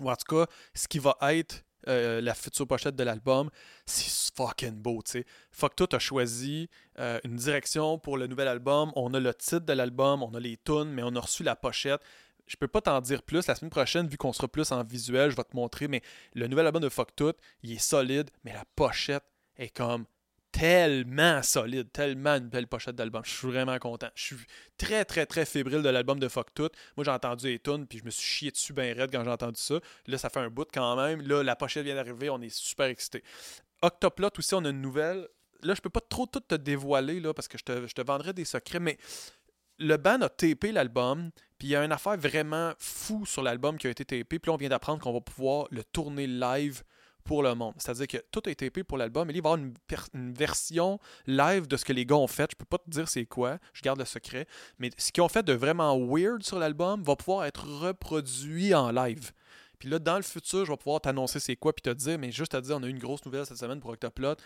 Ou 0.00 0.10
en 0.10 0.16
tout 0.16 0.36
cas, 0.36 0.46
ce 0.74 0.86
qui 0.86 1.00
va 1.00 1.16
être 1.22 1.64
euh, 1.88 2.20
la 2.20 2.34
future 2.34 2.66
pochette 2.66 2.96
de 2.96 3.04
l'album, 3.04 3.50
c'est 3.86 4.34
fucking 4.36 4.74
beau, 4.74 5.02
tu 5.04 5.12
sais. 5.12 5.26
Fuck 5.50 5.76
tout 5.76 5.88
a 5.92 5.98
choisi 5.98 6.68
euh, 6.98 7.18
une 7.24 7.36
direction 7.36 7.98
pour 7.98 8.16
le 8.16 8.26
nouvel 8.26 8.48
album. 8.48 8.92
On 8.96 9.14
a 9.14 9.20
le 9.20 9.34
titre 9.34 9.66
de 9.66 9.72
l'album, 9.72 10.22
on 10.22 10.34
a 10.34 10.40
les 10.40 10.56
tunes, 10.56 10.90
mais 10.92 11.02
on 11.02 11.14
a 11.16 11.20
reçu 11.20 11.42
la 11.42 11.56
pochette. 11.56 12.00
Je 12.46 12.56
peux 12.56 12.68
pas 12.68 12.80
t'en 12.80 13.00
dire 13.00 13.22
plus. 13.22 13.46
La 13.46 13.54
semaine 13.54 13.70
prochaine, 13.70 14.06
vu 14.06 14.16
qu'on 14.16 14.32
sera 14.32 14.48
plus 14.48 14.72
en 14.72 14.82
visuel, 14.82 15.30
je 15.30 15.36
vais 15.36 15.44
te 15.44 15.54
montrer, 15.54 15.88
mais 15.88 16.02
le 16.34 16.46
nouvel 16.46 16.66
album 16.66 16.82
de 16.82 16.88
Fuck 16.88 17.14
Tout, 17.14 17.34
il 17.62 17.72
est 17.72 17.78
solide, 17.78 18.30
mais 18.44 18.52
la 18.52 18.64
pochette 18.74 19.24
est 19.56 19.74
comme 19.74 20.04
tellement 20.58 21.40
solide, 21.42 21.92
tellement 21.92 22.34
une 22.34 22.48
belle 22.48 22.66
pochette 22.66 22.96
d'album. 22.96 23.22
Je 23.24 23.30
suis 23.30 23.46
vraiment 23.46 23.78
content. 23.78 24.08
Je 24.14 24.24
suis 24.24 24.36
très, 24.76 25.04
très, 25.04 25.24
très 25.24 25.44
fébrile 25.44 25.82
de 25.82 25.88
l'album 25.88 26.18
de 26.18 26.26
Fuck 26.26 26.52
Tout. 26.52 26.70
Moi, 26.96 27.04
j'ai 27.04 27.10
entendu 27.10 27.46
les 27.46 27.58
puis 27.58 27.98
je 27.98 28.04
me 28.04 28.10
suis 28.10 28.22
chié 28.22 28.50
dessus 28.50 28.72
bien 28.72 28.92
raide 28.92 29.10
quand 29.12 29.22
j'ai 29.22 29.30
entendu 29.30 29.60
ça. 29.60 29.78
Là, 30.06 30.18
ça 30.18 30.30
fait 30.30 30.40
un 30.40 30.50
bout 30.50 30.68
quand 30.72 30.96
même. 30.96 31.22
Là, 31.22 31.42
la 31.42 31.54
pochette 31.54 31.84
vient 31.84 31.94
d'arriver, 31.94 32.28
on 32.28 32.40
est 32.40 32.54
super 32.54 32.86
excités. 32.86 33.22
Octoplot 33.82 34.30
aussi, 34.36 34.54
on 34.54 34.64
a 34.64 34.70
une 34.70 34.80
nouvelle. 34.80 35.28
Là, 35.62 35.74
je 35.74 35.80
peux 35.80 35.90
pas 35.90 36.00
trop 36.00 36.26
tout 36.26 36.40
te 36.40 36.56
dévoiler, 36.56 37.20
là, 37.20 37.32
parce 37.32 37.46
que 37.46 37.58
je 37.58 37.64
te, 37.64 37.86
je 37.86 37.94
te 37.94 38.02
vendrai 38.02 38.32
des 38.32 38.44
secrets, 38.44 38.80
mais 38.80 38.98
le 39.78 39.96
band 39.96 40.20
a 40.22 40.28
tapé 40.28 40.72
l'album, 40.72 41.30
puis 41.58 41.68
il 41.68 41.70
y 41.70 41.76
a 41.76 41.84
une 41.84 41.92
affaire 41.92 42.16
vraiment 42.16 42.72
fou 42.78 43.24
sur 43.26 43.42
l'album 43.42 43.78
qui 43.78 43.86
a 43.86 43.90
été 43.90 44.04
tapé, 44.04 44.38
puis 44.40 44.50
on 44.50 44.56
vient 44.56 44.68
d'apprendre 44.68 45.00
qu'on 45.00 45.12
va 45.12 45.20
pouvoir 45.20 45.68
le 45.70 45.84
tourner 45.84 46.26
live 46.26 46.82
pour 47.28 47.42
le 47.42 47.54
monde. 47.54 47.74
C'est-à-dire 47.76 48.06
que 48.06 48.16
tout 48.32 48.40
a 48.46 48.50
été 48.50 48.64
épais 48.64 48.82
pour 48.82 48.96
l'album, 48.96 49.28
mais 49.28 49.34
il 49.34 49.42
va 49.42 49.50
y 49.50 49.52
avoir 49.52 49.70
une, 50.14 50.32
version 50.32 50.98
live 51.26 51.68
de 51.68 51.76
ce 51.76 51.84
que 51.84 51.92
les 51.92 52.06
gars 52.06 52.16
ont 52.16 52.26
fait. 52.26 52.50
Je 52.50 52.56
peux 52.56 52.64
pas 52.64 52.78
te 52.78 52.88
dire 52.88 53.06
c'est 53.06 53.26
quoi, 53.26 53.58
je 53.74 53.82
garde 53.82 53.98
le 53.98 54.06
secret, 54.06 54.46
mais 54.78 54.90
ce 54.96 55.12
qu'ils 55.12 55.22
ont 55.22 55.28
fait 55.28 55.42
de 55.42 55.52
vraiment 55.52 55.94
weird 55.98 56.42
sur 56.42 56.58
l'album 56.58 57.02
va 57.02 57.16
pouvoir 57.16 57.44
être 57.44 57.66
reproduit 57.66 58.74
en 58.74 58.90
live. 58.90 59.32
Puis 59.78 59.88
là, 59.88 59.98
dans 59.98 60.16
le 60.16 60.22
futur, 60.22 60.64
je 60.64 60.70
vais 60.70 60.76
pouvoir 60.76 61.00
t'annoncer 61.00 61.40
c'est 61.40 61.56
quoi, 61.56 61.72
puis 61.72 61.82
te 61.82 61.90
dire, 61.90 62.18
mais 62.18 62.30
juste 62.30 62.54
à 62.54 62.60
dire, 62.60 62.76
on 62.76 62.82
a 62.82 62.86
eu 62.86 62.90
une 62.90 62.98
grosse 62.98 63.24
nouvelle 63.24 63.46
cette 63.46 63.58
semaine 63.58 63.80
pour 63.80 63.90
Octoplot. 63.90 64.36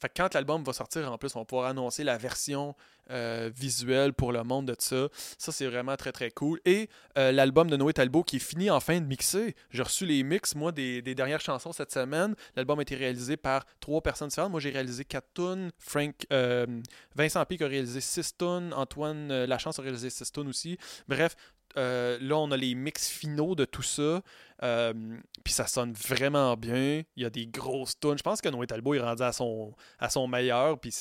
Fait 0.00 0.08
que 0.08 0.14
quand 0.16 0.34
l'album 0.34 0.64
va 0.64 0.72
sortir, 0.72 1.10
en 1.10 1.18
plus, 1.18 1.34
on 1.36 1.40
va 1.40 1.44
pouvoir 1.44 1.68
annoncer 1.68 2.02
la 2.02 2.18
version 2.18 2.74
euh, 3.10 3.50
visuelle 3.54 4.12
pour 4.12 4.32
le 4.32 4.42
monde 4.42 4.66
de 4.66 4.74
ça. 4.78 5.08
Ça, 5.38 5.52
c'est 5.52 5.66
vraiment 5.66 5.96
très, 5.96 6.10
très 6.10 6.30
cool. 6.30 6.60
Et 6.64 6.88
euh, 7.16 7.30
l'album 7.30 7.70
de 7.70 7.76
Noé 7.76 7.92
Talbot 7.92 8.24
qui 8.24 8.36
est 8.36 8.40
fini 8.40 8.70
enfin 8.70 9.00
de 9.00 9.06
mixer. 9.06 9.54
J'ai 9.70 9.82
reçu 9.82 10.04
les 10.04 10.22
mix, 10.24 10.56
moi, 10.56 10.72
des, 10.72 11.02
dernières 11.02 11.40
chansons 11.40 11.72
cette 11.72 11.92
semaine. 11.92 12.34
L'album 12.56 12.78
a 12.80 12.82
été 12.82 12.96
réalisé 12.96 13.36
par 13.36 13.64
trois 13.78 14.00
personnes 14.00 14.28
différentes. 14.28 14.50
Moi, 14.50 14.60
j'ai 14.60 14.70
réalisé 14.70 15.04
quatre 15.04 15.28
tunes. 15.34 15.70
Frank, 15.78 16.14
euh, 16.32 16.66
Vincent 17.14 17.44
Pic 17.44 17.62
a 17.62 17.68
réalisé 17.68 18.00
six 18.00 18.36
tunes. 18.36 18.72
Antoine 18.74 19.44
Lachance 19.44 19.78
a 19.78 19.82
réalisé 19.82 20.10
six 20.10 20.32
tunes 20.32 20.48
aussi. 20.48 20.76
Bref, 21.06 21.36
là, 21.76 22.36
on 22.36 22.50
a 22.50 22.56
les 22.56 22.74
mix 22.74 23.08
finaux 23.08 23.54
de 23.54 23.64
tout 23.64 23.82
ça. 23.82 24.22
puis 24.60 25.52
ça 25.52 25.66
sonne 25.66 25.92
vraiment 25.92 26.56
bien. 26.56 27.02
Il 27.16 27.22
y 27.22 27.26
a 27.26 27.30
des 27.30 27.46
grosses 27.46 27.98
tunes. 27.98 28.18
Je 28.18 28.22
pense 28.22 28.40
que 28.40 28.48
Noé 28.48 28.66
Talbot 28.66 28.94
est 28.94 29.00
rendu 29.00 29.22
à 29.22 29.32
son, 29.32 29.74
à 29.98 30.10
son 30.10 30.26
meilleur. 30.26 30.78
Puis 30.78 30.92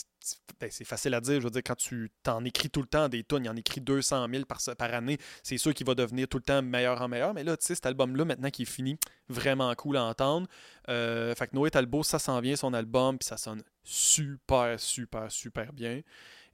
ben, 0.59 0.69
c'est 0.71 0.85
facile 0.85 1.13
à 1.13 1.21
dire. 1.21 1.39
Je 1.39 1.45
veux 1.45 1.51
dire, 1.51 1.63
quand 1.65 1.75
tu 1.75 2.11
t'en 2.23 2.43
écris 2.45 2.69
tout 2.69 2.81
le 2.81 2.87
temps 2.87 3.09
des 3.09 3.23
tonnes, 3.23 3.45
il 3.45 3.49
en 3.49 3.55
écrit 3.55 3.81
200 3.81 4.27
000 4.31 4.45
par, 4.45 4.59
par 4.77 4.93
année, 4.93 5.17
c'est 5.43 5.57
sûr 5.57 5.73
qu'il 5.73 5.85
va 5.85 5.95
devenir 5.95 6.27
tout 6.27 6.37
le 6.37 6.43
temps 6.43 6.61
meilleur 6.61 7.01
en 7.01 7.07
meilleur. 7.07 7.33
Mais 7.33 7.43
là, 7.43 7.57
tu 7.57 7.65
sais, 7.65 7.75
cet 7.75 7.85
album-là, 7.85 8.25
maintenant 8.25 8.49
qui 8.49 8.63
est 8.63 8.65
fini, 8.65 8.97
vraiment 9.29 9.73
cool 9.75 9.97
à 9.97 10.03
entendre. 10.03 10.47
Euh, 10.89 11.33
fait 11.35 11.47
que 11.47 11.55
Noé 11.55 11.71
Talbot, 11.71 12.03
ça 12.03 12.19
s'en 12.19 12.39
vient, 12.39 12.55
son 12.55 12.73
album, 12.73 13.17
puis 13.17 13.27
ça 13.27 13.37
sonne 13.37 13.63
super, 13.83 14.79
super, 14.79 15.31
super 15.31 15.73
bien. 15.73 16.01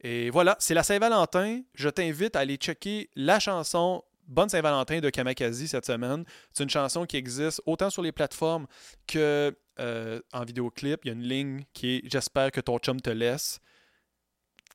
Et 0.01 0.29
voilà, 0.29 0.55
c'est 0.59 0.73
la 0.73 0.83
Saint-Valentin. 0.83 1.61
Je 1.75 1.89
t'invite 1.89 2.35
à 2.35 2.39
aller 2.39 2.55
checker 2.55 3.09
la 3.15 3.39
chanson 3.39 4.03
Bonne 4.29 4.47
Saint-Valentin 4.47 4.99
de 4.99 5.09
Kamakazi 5.09 5.67
cette 5.67 5.87
semaine. 5.87 6.23
C'est 6.53 6.63
une 6.63 6.69
chanson 6.69 7.05
qui 7.05 7.17
existe 7.17 7.63
autant 7.65 7.89
sur 7.89 8.03
les 8.03 8.11
plateformes 8.11 8.67
que 9.07 9.57
euh, 9.79 10.21
en 10.33 10.43
vidéoclip. 10.43 10.99
Il 11.03 11.07
y 11.07 11.09
a 11.09 11.13
une 11.13 11.23
ligne 11.23 11.63
qui 11.73 11.95
est 11.95 12.01
J'espère 12.05 12.51
que 12.51 12.61
ton 12.61 12.77
chum 12.77 13.01
te 13.01 13.09
laisse. 13.09 13.59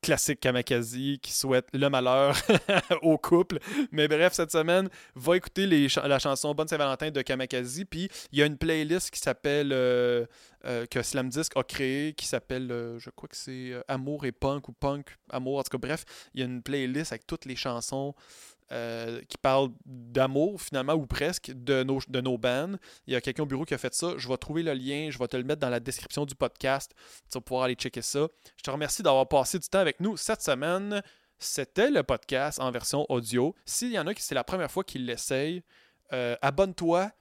Classique 0.03 0.41
Kamakazi 0.41 1.19
qui 1.23 1.33
souhaite 1.33 1.69
le 1.73 1.89
malheur 1.89 2.37
au 3.03 3.17
couple. 3.17 3.59
Mais 3.93 4.09
bref, 4.09 4.33
cette 4.33 4.51
semaine, 4.51 4.89
va 5.15 5.37
écouter 5.37 5.67
la 5.67 6.19
chanson 6.19 6.53
Bonne 6.53 6.69
Saint-Valentin 6.69 7.13
de 7.13 7.23
Kamakazi. 7.23 7.85
Puis 7.85 8.11
il 8.33 8.41
y 8.41 8.43
a 8.43 8.47
une 8.47 8.59
playlist 8.59 9.13
qui 9.13 9.21
s'appelle 9.21 9.71
euh, 9.73 10.27
euh, 10.67 10.85
que 10.87 11.01
Slam 11.01 11.29
Disc 11.29 11.53
a 11.57 11.63
créé 11.63 12.13
qui 12.13 12.27
s'appelle, 12.27 12.69
je 12.99 13.09
crois 13.11 13.29
que 13.29 13.37
c'est 13.37 13.73
Amour 13.87 14.27
et 14.27 14.33
Punk 14.33 14.69
ou 14.69 14.73
Punk 14.73 15.17
Amour. 15.31 15.59
En 15.59 15.63
tout 15.63 15.79
cas, 15.79 15.87
bref, 15.87 16.05
il 16.35 16.41
y 16.41 16.43
a 16.43 16.47
une 16.47 16.63
playlist 16.63 17.13
avec 17.13 17.25
toutes 17.27 17.45
les 17.45 17.57
chansons 17.57 18.15
euh, 18.75 19.21
qui 19.29 19.39
parle 19.39 19.71
d'amour, 19.87 20.61
finalement, 20.61 20.95
ou 20.95 21.07
presque, 21.07 21.53
de 21.55 21.85
nos, 21.85 22.01
de 22.09 22.21
nos 22.21 22.37
bands. 22.37 22.75
Il 23.07 23.13
y 23.13 23.17
a 23.17 23.21
quelqu'un 23.21 23.45
au 23.45 23.47
bureau 23.47 23.65
qui 23.65 23.75
a 23.75 23.79
fait 23.79 23.95
ça. 23.95 24.15
Je 24.17 24.29
vais 24.29 24.37
trouver 24.37 24.65
le 24.65 24.75
lien, 24.75 25.11
je 25.11 25.19
vais 25.19 25.29
te 25.29 25.37
le 25.37 25.45
mettre 25.45 25.61
dans 25.61 25.71
la 25.71 25.79
description 25.79 26.27
du 26.27 26.35
podcast. 26.35 26.93
Tu 27.31 27.39
vas 27.39 27.41
pouvoir 27.41 27.65
aller 27.65 27.75
checker 27.75 28.03
ça. 28.03 28.27
Je 28.57 28.63
te 28.63 28.71
remercie 28.71 29.03
d'avoir 29.03 29.29
passé 29.29 29.61
du 29.61 29.69
temps 29.69 29.79
avec 29.79 30.01
nous 30.01 30.17
cette 30.17 30.43
semaine. 30.43 31.03
C'était 31.39 31.91
le 31.91 32.03
podcast 32.03 32.61
en 32.61 32.71
version 32.73 33.07
audio. 33.11 33.55
S'il 33.65 33.93
y 33.93 33.99
en 33.99 34.07
a 34.09 34.15
qui 34.15 34.23
c'est 34.23 34.35
la 34.35 34.45
première 34.45 34.71
fois 34.71 34.83
qu'ils 34.83 35.07
l'essayent, 35.07 35.63
euh, 36.13 36.37
abonne-toi 36.43 37.13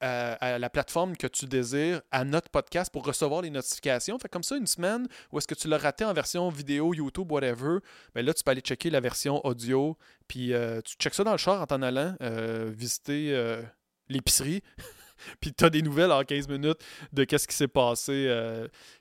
à, 0.00 0.58
la 0.58 0.70
plateforme 0.70 1.16
que 1.16 1.26
tu 1.26 1.46
désires 1.46 2.02
à 2.10 2.24
notre 2.24 2.50
podcast 2.50 2.92
pour 2.92 3.04
recevoir 3.04 3.42
les 3.42 3.50
notifications. 3.50 4.18
Fait 4.18 4.28
comme 4.28 4.42
ça, 4.42 4.56
une 4.56 4.66
semaine 4.66 5.08
où 5.32 5.38
est-ce 5.38 5.46
que 5.46 5.54
tu 5.54 5.68
l'as 5.68 5.78
raté 5.78 6.04
en 6.04 6.12
version 6.12 6.48
vidéo, 6.48 6.94
YouTube, 6.94 7.30
whatever, 7.30 7.78
ben 8.14 8.24
là, 8.24 8.34
tu 8.34 8.42
peux 8.44 8.50
aller 8.50 8.60
checker 8.60 8.90
la 8.90 9.00
version 9.00 9.44
audio. 9.44 9.96
Puis 10.26 10.52
euh, 10.52 10.80
tu 10.82 10.94
checkes 10.96 11.14
ça 11.14 11.24
dans 11.24 11.32
le 11.32 11.38
char 11.38 11.60
en 11.60 11.66
t'en 11.66 11.82
allant 11.82 12.14
euh, 12.22 12.70
visiter 12.72 13.34
euh, 13.34 13.62
l'épicerie. 14.08 14.62
puis 15.40 15.52
tu 15.52 15.64
as 15.64 15.70
des 15.70 15.82
nouvelles 15.82 16.12
en 16.12 16.22
15 16.22 16.48
minutes 16.48 16.80
de 17.12 17.24
qu'est-ce 17.24 17.48
qui 17.48 17.56
s'est 17.56 17.68
passé 17.68 18.32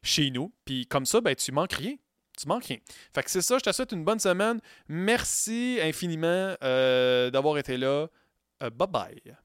chez 0.01 0.31
nous. 0.31 0.53
Puis 0.65 0.87
comme 0.87 1.05
ça, 1.05 1.21
ben, 1.21 1.35
tu 1.35 1.51
manques 1.51 1.73
rien. 1.73 1.95
Tu 2.39 2.47
manques 2.47 2.65
rien. 2.65 2.77
Fait 3.15 3.23
que 3.23 3.31
c'est 3.31 3.41
ça, 3.41 3.57
je 3.57 3.63
te 3.63 3.71
souhaite 3.71 3.91
une 3.91 4.03
bonne 4.03 4.19
semaine. 4.19 4.59
Merci 4.87 5.79
infiniment 5.81 6.55
d'avoir 6.61 7.57
été 7.57 7.77
là. 7.77 8.07
bye 8.59 8.87
bye. 8.87 9.37